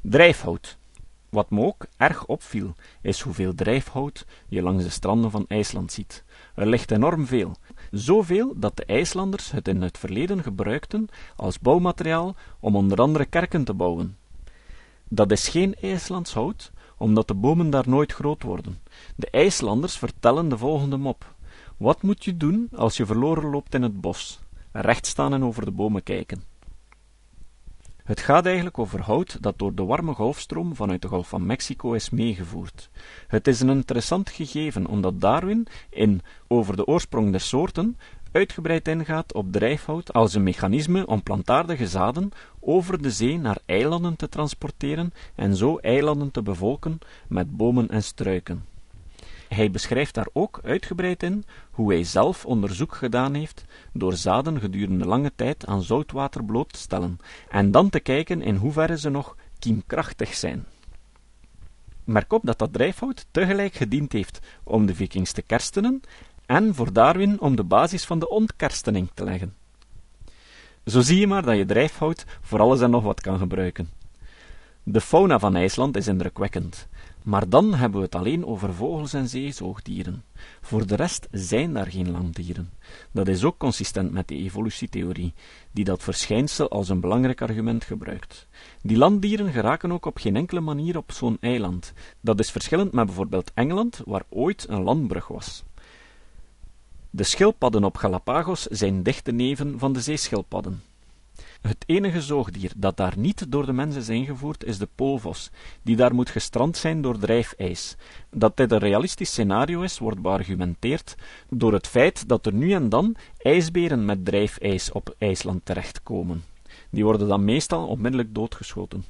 Drijfhout. 0.00 0.78
Wat 1.34 1.50
me 1.50 1.60
ook 1.60 1.86
erg 1.96 2.26
opviel, 2.26 2.74
is 3.02 3.20
hoeveel 3.20 3.54
drijfhout 3.54 4.26
je 4.48 4.62
langs 4.62 4.84
de 4.84 4.90
stranden 4.90 5.30
van 5.30 5.44
IJsland 5.48 5.92
ziet. 5.92 6.24
Er 6.54 6.66
ligt 6.66 6.90
enorm 6.90 7.26
veel, 7.26 7.56
zoveel 7.90 8.52
dat 8.56 8.76
de 8.76 8.84
IJslanders 8.84 9.50
het 9.50 9.68
in 9.68 9.82
het 9.82 9.98
verleden 9.98 10.42
gebruikten 10.42 11.08
als 11.36 11.58
bouwmateriaal 11.58 12.36
om 12.60 12.76
onder 12.76 12.98
andere 12.98 13.24
kerken 13.24 13.64
te 13.64 13.74
bouwen. 13.74 14.16
Dat 15.08 15.30
is 15.30 15.48
geen 15.48 15.74
IJslands 15.80 16.34
hout, 16.34 16.72
omdat 16.98 17.28
de 17.28 17.34
bomen 17.34 17.70
daar 17.70 17.88
nooit 17.88 18.12
groot 18.12 18.42
worden. 18.42 18.78
De 19.16 19.30
IJslanders 19.30 19.98
vertellen 19.98 20.48
de 20.48 20.58
volgende 20.58 20.96
mop. 20.96 21.34
Wat 21.76 22.02
moet 22.02 22.24
je 22.24 22.36
doen 22.36 22.68
als 22.74 22.96
je 22.96 23.06
verloren 23.06 23.50
loopt 23.50 23.74
in 23.74 23.82
het 23.82 24.00
bos? 24.00 24.40
Recht 24.72 25.06
staan 25.06 25.32
en 25.32 25.44
over 25.44 25.64
de 25.64 25.70
bomen 25.70 26.02
kijken. 26.02 26.42
Het 28.04 28.20
gaat 28.20 28.46
eigenlijk 28.46 28.78
over 28.78 29.00
hout 29.00 29.42
dat 29.42 29.58
door 29.58 29.74
de 29.74 29.84
warme 29.84 30.14
golfstroom 30.14 30.74
vanuit 30.74 31.02
de 31.02 31.08
Golf 31.08 31.28
van 31.28 31.46
Mexico 31.46 31.92
is 31.92 32.10
meegevoerd. 32.10 32.90
Het 33.26 33.46
is 33.46 33.60
een 33.60 33.68
interessant 33.68 34.30
gegeven 34.30 34.86
omdat 34.86 35.20
Darwin 35.20 35.66
in 35.90 36.22
Over 36.48 36.76
de 36.76 36.86
oorsprong 36.86 37.30
der 37.30 37.40
soorten 37.40 37.98
uitgebreid 38.32 38.88
ingaat 38.88 39.34
op 39.34 39.52
drijfhout 39.52 40.12
als 40.12 40.34
een 40.34 40.42
mechanisme 40.42 41.06
om 41.06 41.22
plantaardige 41.22 41.86
zaden 41.86 42.30
over 42.60 43.02
de 43.02 43.10
zee 43.10 43.38
naar 43.38 43.58
eilanden 43.66 44.16
te 44.16 44.28
transporteren 44.28 45.12
en 45.34 45.56
zo 45.56 45.76
eilanden 45.76 46.30
te 46.30 46.42
bevolken 46.42 46.98
met 47.28 47.56
bomen 47.56 47.88
en 47.88 48.02
struiken. 48.02 48.73
Hij 49.48 49.70
beschrijft 49.70 50.14
daar 50.14 50.28
ook 50.32 50.60
uitgebreid 50.62 51.22
in 51.22 51.44
hoe 51.70 51.92
hij 51.92 52.04
zelf 52.04 52.46
onderzoek 52.46 52.94
gedaan 52.94 53.34
heeft 53.34 53.64
door 53.92 54.12
zaden 54.12 54.60
gedurende 54.60 55.06
lange 55.06 55.32
tijd 55.36 55.66
aan 55.66 55.82
zoutwater 55.82 56.44
bloot 56.44 56.72
te 56.72 56.78
stellen 56.78 57.18
en 57.48 57.70
dan 57.70 57.90
te 57.90 58.00
kijken 58.00 58.42
in 58.42 58.56
hoeverre 58.56 58.98
ze 58.98 59.08
nog 59.08 59.36
kiemkrachtig 59.58 60.34
zijn. 60.34 60.64
Merk 62.04 62.32
op 62.32 62.40
dat 62.44 62.58
dat 62.58 62.72
drijfhout 62.72 63.26
tegelijk 63.30 63.74
gediend 63.74 64.12
heeft 64.12 64.38
om 64.64 64.86
de 64.86 64.94
vikings 64.94 65.32
te 65.32 65.42
kerstenen 65.42 66.00
en 66.46 66.74
voor 66.74 66.92
Darwin 66.92 67.40
om 67.40 67.56
de 67.56 67.64
basis 67.64 68.04
van 68.04 68.18
de 68.18 68.28
ontkerstening 68.28 69.10
te 69.14 69.24
leggen. 69.24 69.54
Zo 70.86 71.00
zie 71.00 71.20
je 71.20 71.26
maar 71.26 71.42
dat 71.42 71.56
je 71.56 71.64
drijfhout 71.64 72.24
voor 72.40 72.60
alles 72.60 72.80
en 72.80 72.90
nog 72.90 73.02
wat 73.02 73.20
kan 73.20 73.38
gebruiken. 73.38 73.88
De 74.82 75.00
fauna 75.00 75.38
van 75.38 75.56
IJsland 75.56 75.96
is 75.96 76.06
indrukwekkend, 76.06 76.88
maar 77.24 77.48
dan 77.48 77.74
hebben 77.74 77.98
we 77.98 78.04
het 78.04 78.14
alleen 78.14 78.46
over 78.46 78.74
vogels 78.74 79.12
en 79.12 79.28
zeezoogdieren. 79.28 80.24
Voor 80.60 80.86
de 80.86 80.94
rest 80.94 81.28
zijn 81.30 81.72
daar 81.72 81.86
geen 81.86 82.10
landdieren. 82.10 82.70
Dat 83.10 83.28
is 83.28 83.44
ook 83.44 83.58
consistent 83.58 84.12
met 84.12 84.28
de 84.28 84.34
evolutietheorie, 84.34 85.34
die 85.72 85.84
dat 85.84 86.02
verschijnsel 86.02 86.68
als 86.68 86.88
een 86.88 87.00
belangrijk 87.00 87.42
argument 87.42 87.84
gebruikt. 87.84 88.46
Die 88.82 88.96
landdieren 88.96 89.52
geraken 89.52 89.92
ook 89.92 90.06
op 90.06 90.18
geen 90.18 90.36
enkele 90.36 90.60
manier 90.60 90.96
op 90.96 91.12
zo'n 91.12 91.36
eiland. 91.40 91.92
Dat 92.20 92.38
is 92.38 92.50
verschillend 92.50 92.92
met 92.92 93.06
bijvoorbeeld 93.06 93.50
Engeland, 93.54 94.00
waar 94.04 94.24
ooit 94.28 94.66
een 94.68 94.82
landbrug 94.82 95.28
was. 95.28 95.64
De 97.10 97.24
schildpadden 97.24 97.84
op 97.84 97.96
Galapagos 97.96 98.62
zijn 98.62 99.02
dichte 99.02 99.32
neven 99.32 99.78
van 99.78 99.92
de 99.92 100.00
zeeschildpadden. 100.00 100.82
Het 101.68 101.84
enige 101.86 102.22
zoogdier 102.22 102.72
dat 102.76 102.96
daar 102.96 103.14
niet 103.16 103.52
door 103.52 103.66
de 103.66 103.72
mens 103.72 103.96
is 103.96 104.08
ingevoerd 104.08 104.64
is 104.64 104.78
de 104.78 104.88
poolvos, 104.94 105.50
die 105.82 105.96
daar 105.96 106.14
moet 106.14 106.30
gestrand 106.30 106.76
zijn 106.76 107.00
door 107.00 107.18
drijfijs. 107.18 107.96
Dat 108.30 108.56
dit 108.56 108.72
een 108.72 108.78
realistisch 108.78 109.30
scenario 109.30 109.80
is, 109.80 109.98
wordt 109.98 110.20
beargumenteerd 110.22 111.14
door 111.48 111.72
het 111.72 111.86
feit 111.86 112.28
dat 112.28 112.46
er 112.46 112.52
nu 112.52 112.72
en 112.72 112.88
dan 112.88 113.16
ijsberen 113.38 114.04
met 114.04 114.24
drijfijs 114.24 114.92
op 114.92 115.14
IJsland 115.18 115.64
terechtkomen. 115.64 116.44
Die 116.90 117.04
worden 117.04 117.28
dan 117.28 117.44
meestal 117.44 117.86
onmiddellijk 117.86 118.34
doodgeschoten. 118.34 119.04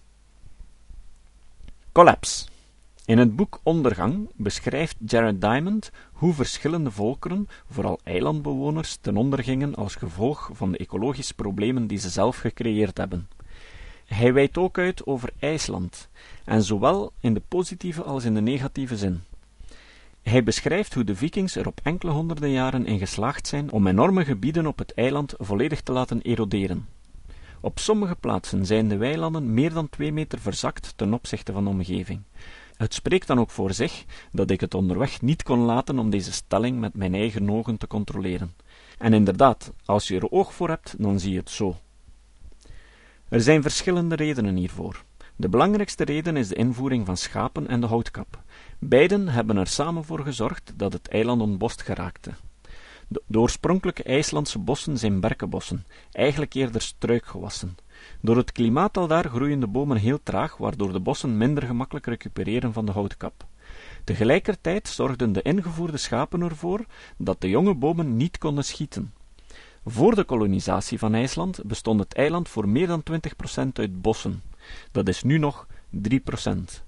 Collapse 1.93 2.54
in 3.05 3.19
het 3.19 3.37
boek 3.37 3.61
Ondergang 3.63 4.31
beschrijft 4.37 4.97
Jared 5.07 5.41
Diamond 5.41 5.91
hoe 6.13 6.35
verschillende 6.35 6.91
volkeren, 6.91 7.49
vooral 7.71 8.01
eilandbewoners, 8.05 8.97
ten 9.01 9.17
onder 9.17 9.43
gingen 9.43 9.75
als 9.75 9.95
gevolg 9.95 10.51
van 10.53 10.73
de 10.73 10.79
ecologische 10.79 11.35
problemen 11.35 11.87
die 11.87 11.99
ze 11.99 12.09
zelf 12.09 12.37
gecreëerd 12.37 12.99
hebben. 12.99 13.29
Hij 14.07 14.33
wijdt 14.33 14.59
ook 14.59 14.79
uit 14.79 15.07
over 15.07 15.31
IJsland, 15.39 16.09
en 16.45 16.63
zowel 16.63 17.13
in 17.21 17.35
de 17.35 17.43
positieve 17.49 18.03
als 18.03 18.25
in 18.25 18.35
de 18.35 18.41
negatieve 18.41 18.97
zin. 18.97 19.23
Hij 20.23 20.43
beschrijft 20.43 20.95
hoe 20.95 21.05
de 21.05 21.17
vikings 21.17 21.57
er 21.57 21.67
op 21.67 21.81
enkele 21.83 22.13
honderden 22.13 22.51
jaren 22.51 22.87
in 22.87 22.99
geslaagd 22.99 23.47
zijn 23.47 23.71
om 23.73 23.87
enorme 23.87 24.25
gebieden 24.25 24.67
op 24.67 24.79
het 24.79 24.95
eiland 24.95 25.35
volledig 25.39 25.81
te 25.81 25.93
laten 25.93 26.23
eroderen. 26.23 26.89
Op 27.61 27.79
sommige 27.79 28.15
plaatsen 28.15 28.67
zijn 28.67 28.89
de 28.89 28.97
weilanden 28.97 29.55
meer 29.55 29.73
dan 29.73 29.89
twee 29.89 30.13
meter 30.13 30.39
verzakt 30.39 30.93
ten 30.97 31.15
opzichte 31.15 31.53
van 31.53 31.65
de 31.65 31.71
omgeving. 31.71 32.21
Het 32.77 32.95
spreekt 32.95 33.27
dan 33.27 33.41
ook 33.41 33.51
voor 33.51 33.73
zich 33.73 34.05
dat 34.33 34.51
ik 34.51 34.61
het 34.61 34.75
onderweg 34.75 35.23
niet 35.23 35.43
kon 35.43 35.59
laten 35.59 35.99
om 35.99 36.11
deze 36.11 36.33
stelling 36.33 36.81
met 36.81 36.95
mijn 36.95 37.15
eigen 37.15 37.51
ogen 37.51 37.77
te 37.77 37.87
controleren. 37.87 38.55
En 38.99 39.13
inderdaad, 39.13 39.73
als 39.85 40.09
je 40.09 40.17
er 40.17 40.31
oog 40.31 40.55
voor 40.55 40.69
hebt, 40.69 40.95
dan 40.99 41.21
zie 41.21 41.33
je 41.33 41.39
het 41.39 41.51
zo. 41.51 41.77
Er 43.29 43.41
zijn 43.41 43.63
verschillende 43.63 44.15
redenen 44.15 44.57
hiervoor. 44.57 45.05
De 45.37 45.49
belangrijkste 45.49 46.05
reden 46.05 46.37
is 46.37 46.49
de 46.49 46.55
invoering 46.55 47.07
van 47.07 47.17
schapen 47.17 47.69
en 47.69 47.81
de 47.81 47.87
houtkap. 47.87 48.43
Beiden 48.79 49.29
hebben 49.29 49.57
er 49.57 49.67
samen 49.67 50.05
voor 50.05 50.21
gezorgd 50.21 50.73
dat 50.77 50.93
het 50.93 51.09
eiland 51.09 51.43
ontbost 51.43 51.83
geraakte. 51.83 52.31
De, 53.09 53.23
oorspronkelijke 53.39 54.03
IJslandse 54.03 54.59
bossen 54.59 54.99
zijn 54.99 55.21
berkenbossen, 55.21 55.87
eigenlijk 56.13 56.55
eerder 56.55 56.81
struikgewassen. 56.81 57.77
Door 58.21 58.37
het 58.37 58.53
klimaat 58.53 58.97
aldaar 58.97 59.29
groeien 59.29 59.61
de 59.61 59.67
bomen 59.67 59.97
heel 59.97 60.23
traag, 60.23 60.57
waardoor 60.57 60.93
de 60.93 61.01
bossen 61.01 61.37
minder 61.37 61.63
gemakkelijk 61.63 62.07
recupereren 62.07 62.73
van 62.73 62.87
de 62.87 62.93
houtkap. 62.93 63.47
Tegelijkertijd 64.05 64.89
zorgden 64.89 65.33
de 65.33 65.43
ingevoerde 65.43 65.97
schapen 65.97 66.43
ervoor 66.43 66.85
dat 67.17 67.41
de 67.41 67.49
jonge 67.49 67.75
bomen 67.75 68.17
niet 68.17 68.39
konden 68.39 68.65
schieten. 68.65 69.13
Voor 69.85 70.15
de 70.15 70.25
kolonisatie 70.25 70.99
van 70.99 71.15
IJsland 71.15 71.65
bestond 71.65 72.01
het 72.01 72.15
eiland 72.15 72.49
voor 72.49 72.69
meer 72.69 72.87
dan 72.87 73.03
20% 73.13 73.67
uit 73.73 74.03
bossen. 74.03 74.43
Dat 74.93 75.09
is 75.09 75.23
nu 75.23 75.39
nog 75.39 75.67
3%. 75.91 76.85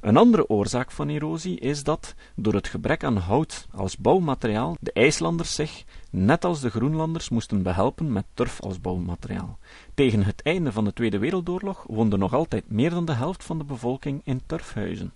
Een 0.00 0.16
andere 0.16 0.48
oorzaak 0.48 0.90
van 0.90 1.08
erosie 1.08 1.58
is 1.58 1.84
dat, 1.84 2.14
door 2.34 2.54
het 2.54 2.68
gebrek 2.68 3.04
aan 3.04 3.16
hout 3.16 3.66
als 3.74 3.96
bouwmateriaal, 3.96 4.76
de 4.80 4.92
IJslanders 4.92 5.54
zich, 5.54 5.84
net 6.10 6.44
als 6.44 6.60
de 6.60 6.70
Groenlanders, 6.70 7.28
moesten 7.28 7.62
behelpen 7.62 8.12
met 8.12 8.24
turf 8.34 8.60
als 8.60 8.80
bouwmateriaal. 8.80 9.58
Tegen 9.94 10.22
het 10.22 10.42
einde 10.42 10.72
van 10.72 10.84
de 10.84 10.92
Tweede 10.92 11.18
Wereldoorlog 11.18 11.84
woonde 11.86 12.16
nog 12.16 12.34
altijd 12.34 12.70
meer 12.70 12.90
dan 12.90 13.04
de 13.04 13.12
helft 13.12 13.44
van 13.44 13.58
de 13.58 13.64
bevolking 13.64 14.20
in 14.24 14.40
turfhuizen. 14.46 15.12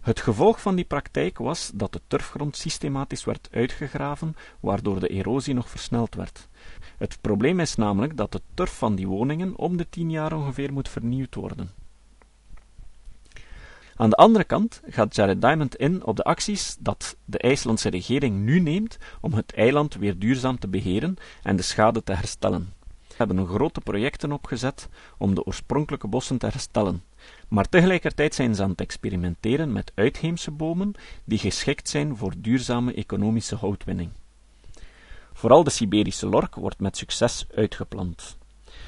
Het 0.00 0.20
gevolg 0.20 0.60
van 0.60 0.74
die 0.74 0.84
praktijk 0.84 1.38
was 1.38 1.70
dat 1.74 1.92
de 1.92 2.00
turfgrond 2.06 2.56
systematisch 2.56 3.24
werd 3.24 3.48
uitgegraven, 3.50 4.36
waardoor 4.60 5.00
de 5.00 5.08
erosie 5.08 5.54
nog 5.54 5.70
versneld 5.70 6.14
werd. 6.14 6.48
Het 6.98 7.18
probleem 7.20 7.60
is 7.60 7.74
namelijk 7.74 8.16
dat 8.16 8.32
de 8.32 8.40
turf 8.54 8.78
van 8.78 8.94
die 8.94 9.08
woningen 9.08 9.56
om 9.56 9.76
de 9.76 9.88
tien 9.88 10.10
jaar 10.10 10.32
ongeveer 10.32 10.72
moet 10.72 10.88
vernieuwd 10.88 11.34
worden. 11.34 11.70
Aan 13.96 14.10
de 14.10 14.16
andere 14.16 14.44
kant 14.44 14.80
gaat 14.86 15.14
Jared 15.14 15.40
Diamond 15.40 15.76
in 15.76 16.04
op 16.04 16.16
de 16.16 16.22
acties 16.22 16.76
dat 16.80 17.16
de 17.24 17.38
IJslandse 17.38 17.88
regering 17.88 18.44
nu 18.44 18.60
neemt 18.60 18.98
om 19.20 19.32
het 19.32 19.52
eiland 19.52 19.94
weer 19.94 20.18
duurzaam 20.18 20.58
te 20.58 20.68
beheren 20.68 21.16
en 21.42 21.56
de 21.56 21.62
schade 21.62 22.02
te 22.02 22.12
herstellen. 22.12 22.72
We 23.08 23.14
hebben 23.16 23.46
grote 23.46 23.80
projecten 23.80 24.32
opgezet 24.32 24.88
om 25.18 25.34
de 25.34 25.44
oorspronkelijke 25.44 26.08
bossen 26.08 26.38
te 26.38 26.46
herstellen, 26.46 27.02
maar 27.48 27.68
tegelijkertijd 27.68 28.34
zijn 28.34 28.54
ze 28.54 28.62
aan 28.62 28.70
het 28.70 28.80
experimenteren 28.80 29.72
met 29.72 29.92
uitheemse 29.94 30.50
bomen 30.50 30.94
die 31.24 31.38
geschikt 31.38 31.88
zijn 31.88 32.16
voor 32.16 32.32
duurzame 32.38 32.94
economische 32.94 33.56
houtwinning. 33.56 34.10
Vooral 35.32 35.64
de 35.64 35.70
Siberische 35.70 36.26
lork 36.26 36.54
wordt 36.54 36.80
met 36.80 36.96
succes 36.96 37.46
uitgeplant. 37.54 38.36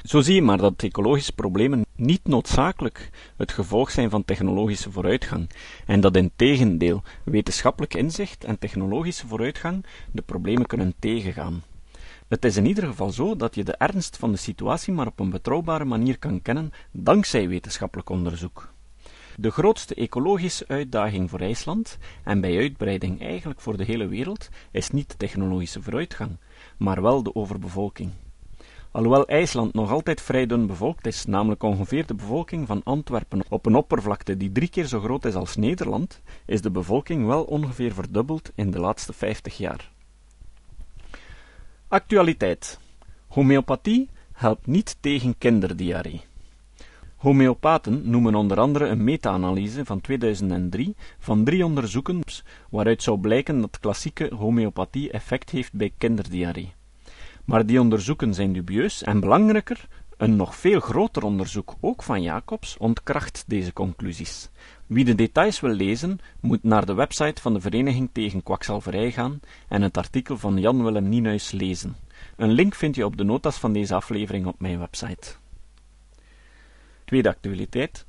Zo 0.02 0.20
zie 0.20 0.34
je 0.34 0.42
maar 0.42 0.58
dat 0.58 0.82
ecologische 0.82 1.32
problemen 1.32 1.86
niet 1.96 2.26
noodzakelijk 2.26 3.10
het 3.36 3.52
gevolg 3.52 3.90
zijn 3.90 4.10
van 4.10 4.24
technologische 4.24 4.90
vooruitgang, 4.90 5.50
en 5.86 6.00
dat 6.00 6.16
in 6.16 6.30
tegendeel 6.36 7.02
wetenschappelijk 7.24 7.94
inzicht 7.94 8.44
en 8.44 8.58
technologische 8.58 9.26
vooruitgang 9.26 9.86
de 10.12 10.22
problemen 10.22 10.66
kunnen 10.66 10.94
tegengaan. 10.98 11.62
Het 12.28 12.44
is 12.44 12.56
in 12.56 12.66
ieder 12.66 12.86
geval 12.86 13.10
zo 13.10 13.36
dat 13.36 13.54
je 13.54 13.64
de 13.64 13.76
ernst 13.76 14.16
van 14.16 14.30
de 14.30 14.36
situatie 14.36 14.92
maar 14.92 15.06
op 15.06 15.20
een 15.20 15.30
betrouwbare 15.30 15.84
manier 15.84 16.18
kan 16.18 16.42
kennen 16.42 16.72
dankzij 16.90 17.48
wetenschappelijk 17.48 18.10
onderzoek. 18.10 18.72
De 19.36 19.50
grootste 19.50 19.94
ecologische 19.94 20.64
uitdaging 20.68 21.30
voor 21.30 21.40
IJsland, 21.40 21.98
en 22.24 22.40
bij 22.40 22.58
uitbreiding 22.58 23.20
eigenlijk 23.22 23.60
voor 23.60 23.76
de 23.76 23.84
hele 23.84 24.06
wereld, 24.06 24.48
is 24.70 24.90
niet 24.90 25.10
de 25.10 25.16
technologische 25.16 25.82
vooruitgang, 25.82 26.36
maar 26.78 27.02
wel 27.02 27.22
de 27.22 27.34
overbevolking. 27.34 28.10
Alhoewel 28.98 29.26
IJsland 29.26 29.74
nog 29.74 29.90
altijd 29.90 30.20
vrij 30.20 30.46
dun 30.46 30.66
bevolkt 30.66 31.06
is, 31.06 31.24
namelijk 31.24 31.62
ongeveer 31.62 32.06
de 32.06 32.14
bevolking 32.14 32.66
van 32.66 32.82
Antwerpen 32.84 33.42
op 33.48 33.66
een 33.66 33.74
oppervlakte 33.74 34.36
die 34.36 34.52
drie 34.52 34.68
keer 34.68 34.84
zo 34.84 35.00
groot 35.00 35.24
is 35.24 35.34
als 35.34 35.56
Nederland, 35.56 36.20
is 36.46 36.60
de 36.60 36.70
bevolking 36.70 37.26
wel 37.26 37.44
ongeveer 37.44 37.94
verdubbeld 37.94 38.50
in 38.54 38.70
de 38.70 38.80
laatste 38.80 39.12
50 39.12 39.56
jaar. 39.56 39.90
Actualiteit. 41.88 42.80
Homeopathie 43.28 44.08
helpt 44.32 44.66
niet 44.66 44.96
tegen 45.00 45.38
kinderdiarree. 45.38 46.20
Homeopaten 47.16 48.10
noemen 48.10 48.34
onder 48.34 48.60
andere 48.60 48.86
een 48.86 49.04
meta-analyse 49.04 49.84
van 49.84 50.00
2003 50.00 50.96
van 51.18 51.44
drie 51.44 51.64
onderzoeken 51.64 52.22
waaruit 52.70 53.02
zou 53.02 53.18
blijken 53.18 53.60
dat 53.60 53.78
klassieke 53.80 54.34
homeopathie 54.34 55.10
effect 55.10 55.50
heeft 55.50 55.72
bij 55.72 55.92
kinderdiarree. 55.98 56.76
Maar 57.48 57.66
die 57.66 57.80
onderzoeken 57.80 58.34
zijn 58.34 58.52
dubieus 58.52 59.02
en 59.02 59.20
belangrijker, 59.20 59.88
een 60.16 60.36
nog 60.36 60.56
veel 60.56 60.80
groter 60.80 61.22
onderzoek, 61.22 61.74
ook 61.80 62.02
van 62.02 62.22
Jacobs, 62.22 62.76
ontkracht 62.76 63.44
deze 63.46 63.72
conclusies. 63.72 64.50
Wie 64.86 65.04
de 65.04 65.14
details 65.14 65.60
wil 65.60 65.70
lezen, 65.70 66.18
moet 66.40 66.62
naar 66.62 66.86
de 66.86 66.94
website 66.94 67.42
van 67.42 67.54
de 67.54 67.60
Vereniging 67.60 68.08
tegen 68.12 68.42
Kwakzalverij 68.42 69.12
gaan 69.12 69.40
en 69.68 69.82
het 69.82 69.96
artikel 69.96 70.38
van 70.38 70.58
Jan 70.58 70.84
Willem 70.84 71.08
Nienuis 71.08 71.50
lezen. 71.50 71.96
Een 72.36 72.50
link 72.50 72.74
vind 72.74 72.94
je 72.94 73.04
op 73.04 73.16
de 73.16 73.24
notas 73.24 73.58
van 73.58 73.72
deze 73.72 73.94
aflevering 73.94 74.46
op 74.46 74.60
mijn 74.60 74.78
website. 74.78 75.34
Tweede 77.04 77.28
actualiteit. 77.28 78.06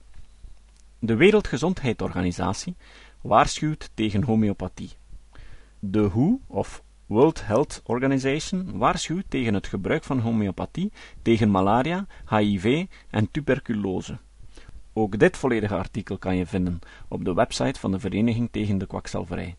De 1.00 1.16
Wereldgezondheidsorganisatie 1.16 2.76
waarschuwt 3.22 3.90
tegen 3.94 4.24
homeopathie. 4.24 4.92
De 5.80 6.10
WHO, 6.10 6.40
of 6.48 6.84
World 7.10 7.46
Health 7.46 7.82
Organization, 7.86 8.78
waarschuwt 8.78 9.26
tegen 9.30 9.54
het 9.54 9.68
gebruik 9.68 10.04
van 10.04 10.20
homeopathie 10.20 10.92
tegen 11.22 11.52
malaria, 11.52 12.08
HIV 12.26 12.86
en 13.10 13.32
tuberculose. 13.32 14.18
Ook 14.94 15.20
dit 15.20 15.38
volledige 15.38 15.76
artikel 15.76 16.18
kan 16.18 16.36
je 16.36 16.46
vinden 16.46 16.80
op 17.08 17.26
de 17.26 17.34
website 17.34 17.80
van 17.80 17.92
de 17.92 18.00
Vereniging 18.00 18.52
tegen 18.52 18.78
de 18.78 18.88
Kwakzalverij. 18.88 19.56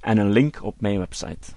En 0.00 0.18
een 0.18 0.30
link 0.30 0.62
op 0.62 0.80
mijn 0.80 0.98
website. 0.98 1.52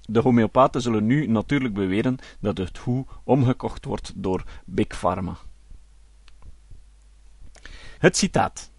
De 0.00 0.20
homeopaten 0.20 0.82
zullen 0.82 1.06
nu 1.06 1.26
natuurlijk 1.26 1.74
beweren 1.74 2.18
dat 2.40 2.58
het 2.58 2.78
hoe 2.78 3.06
omgekocht 3.24 3.84
wordt 3.84 4.12
door 4.14 4.44
Big 4.64 4.86
Pharma. 4.86 5.36
Het 7.98 8.16
citaat. 8.16 8.70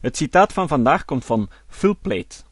Het 0.00 0.16
citaat 0.16 0.52
van 0.52 0.68
vandaag 0.68 1.04
komt 1.04 1.24
van 1.24 1.50
Phil 1.66 1.96
Plait. 2.02 2.50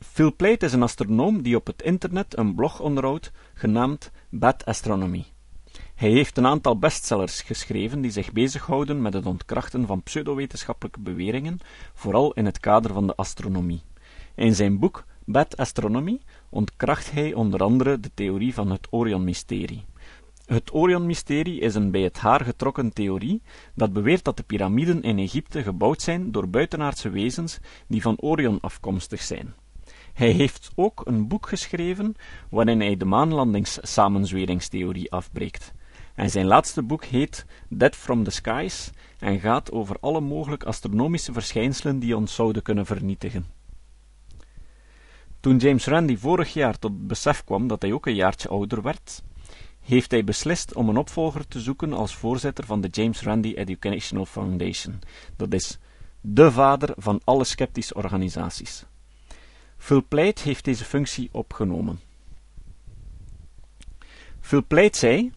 Phil 0.00 0.36
Plait 0.36 0.62
is 0.62 0.72
een 0.72 0.82
astronoom 0.82 1.42
die 1.42 1.56
op 1.56 1.66
het 1.66 1.82
internet 1.82 2.38
een 2.38 2.54
blog 2.54 2.80
onderhoudt 2.80 3.32
genaamd 3.54 4.10
Bad 4.30 4.64
Astronomy. 4.64 5.24
Hij 5.94 6.10
heeft 6.10 6.36
een 6.36 6.46
aantal 6.46 6.78
bestsellers 6.78 7.42
geschreven 7.42 8.00
die 8.00 8.10
zich 8.10 8.32
bezighouden 8.32 9.02
met 9.02 9.12
het 9.12 9.26
ontkrachten 9.26 9.86
van 9.86 10.02
pseudowetenschappelijke 10.02 11.00
beweringen, 11.00 11.58
vooral 11.94 12.32
in 12.32 12.44
het 12.44 12.60
kader 12.60 12.92
van 12.92 13.06
de 13.06 13.14
astronomie. 13.14 13.82
In 14.34 14.54
zijn 14.54 14.78
boek 14.78 15.04
Bad 15.24 15.56
Astronomy 15.56 16.20
ontkracht 16.48 17.10
hij 17.10 17.34
onder 17.34 17.60
andere 17.60 18.00
de 18.00 18.10
theorie 18.14 18.54
van 18.54 18.70
het 18.70 18.86
Orion-mysterie. 18.90 19.84
Het 20.46 20.74
Orion-mysterie 20.74 21.60
is 21.60 21.74
een 21.74 21.90
bij 21.90 22.02
het 22.02 22.18
haar 22.18 22.44
getrokken 22.44 22.92
theorie 22.92 23.42
dat 23.74 23.92
beweert 23.92 24.24
dat 24.24 24.36
de 24.36 24.42
piramiden 24.42 25.02
in 25.02 25.18
Egypte 25.18 25.62
gebouwd 25.62 26.02
zijn 26.02 26.32
door 26.32 26.48
buitenaardse 26.48 27.10
wezens 27.10 27.58
die 27.88 28.02
van 28.02 28.20
Orion 28.20 28.60
afkomstig 28.60 29.22
zijn. 29.22 29.54
Hij 30.20 30.30
heeft 30.30 30.70
ook 30.74 31.00
een 31.04 31.28
boek 31.28 31.48
geschreven 31.48 32.14
waarin 32.50 32.80
hij 32.80 32.96
de 32.96 33.04
maanlandingssamenzweringstheorie 33.04 35.12
afbreekt. 35.12 35.72
En 36.14 36.30
zijn 36.30 36.46
laatste 36.46 36.82
boek 36.82 37.04
heet 37.04 37.46
Dead 37.68 37.96
from 37.96 38.24
the 38.24 38.30
Skies 38.30 38.90
en 39.18 39.40
gaat 39.40 39.72
over 39.72 39.96
alle 40.00 40.20
mogelijke 40.20 40.66
astronomische 40.66 41.32
verschijnselen 41.32 41.98
die 41.98 42.16
ons 42.16 42.34
zouden 42.34 42.62
kunnen 42.62 42.86
vernietigen. 42.86 43.46
Toen 45.40 45.56
James 45.56 45.86
Randi 45.86 46.18
vorig 46.18 46.52
jaar 46.52 46.78
tot 46.78 46.90
het 46.90 47.06
besef 47.06 47.44
kwam 47.44 47.66
dat 47.66 47.82
hij 47.82 47.92
ook 47.92 48.06
een 48.06 48.14
jaartje 48.14 48.48
ouder 48.48 48.82
werd, 48.82 49.22
heeft 49.80 50.10
hij 50.10 50.24
beslist 50.24 50.74
om 50.74 50.88
een 50.88 50.96
opvolger 50.96 51.48
te 51.48 51.60
zoeken 51.60 51.92
als 51.92 52.14
voorzitter 52.14 52.66
van 52.66 52.80
de 52.80 52.88
James 52.88 53.22
Randi 53.22 53.54
Educational 53.54 54.26
Foundation. 54.26 54.98
Dat 55.36 55.52
is 55.52 55.78
de 56.20 56.50
vader 56.50 56.94
van 56.96 57.20
alle 57.24 57.44
sceptische 57.44 57.94
organisaties. 57.94 58.88
Phil 59.80 60.04
Pleit 60.08 60.40
heeft 60.40 60.64
deze 60.64 60.84
functie 60.84 61.28
opgenomen. 61.32 62.00
Phil 64.40 64.64
Pleit 64.66 64.96
zei: 64.96 65.32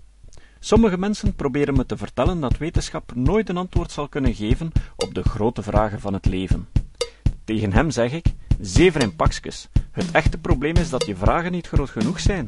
Sommige 0.60 0.98
mensen 0.98 1.36
proberen 1.36 1.74
me 1.74 1.86
te 1.86 1.98
vertellen 1.98 2.40
dat 2.40 2.58
wetenschap 2.58 3.16
nooit 3.16 3.50
een 3.50 3.58
antwoord 3.58 3.92
zal 3.92 4.08
kunnen 4.08 4.34
geven 4.36 4.72
op 4.96 5.14
de 5.14 5.24
grote 5.24 5.64
vragen 5.64 6.00
van 6.00 6.14
het 6.14 6.26
leven. 6.26 6.68
Tegen 7.44 7.74
hem 7.74 7.92
zeg 7.92 8.12
ik: 8.12 8.26
Zever 8.60 9.02
in 9.02 9.16
pakjes. 9.16 9.68
Het 9.92 10.12
echte 10.12 10.38
probleem 10.38 10.76
is 10.76 10.90
dat 10.90 11.06
je 11.06 11.16
vragen 11.16 11.52
niet 11.52 11.68
groot 11.68 11.90
genoeg 11.90 12.20
zijn. 12.20 12.48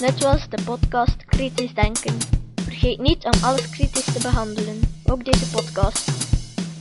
Net 0.00 0.22
was 0.22 0.48
de 0.48 0.62
podcast 0.64 1.24
Kritisch 1.24 1.74
Denken. 1.74 2.16
Vergeet 2.54 2.98
niet 2.98 3.24
om 3.24 3.42
alles 3.42 3.70
kritisch 3.70 4.12
te 4.12 4.20
behandelen, 4.22 4.80
ook 5.04 5.24
deze 5.24 5.50
podcast. 5.50 6.29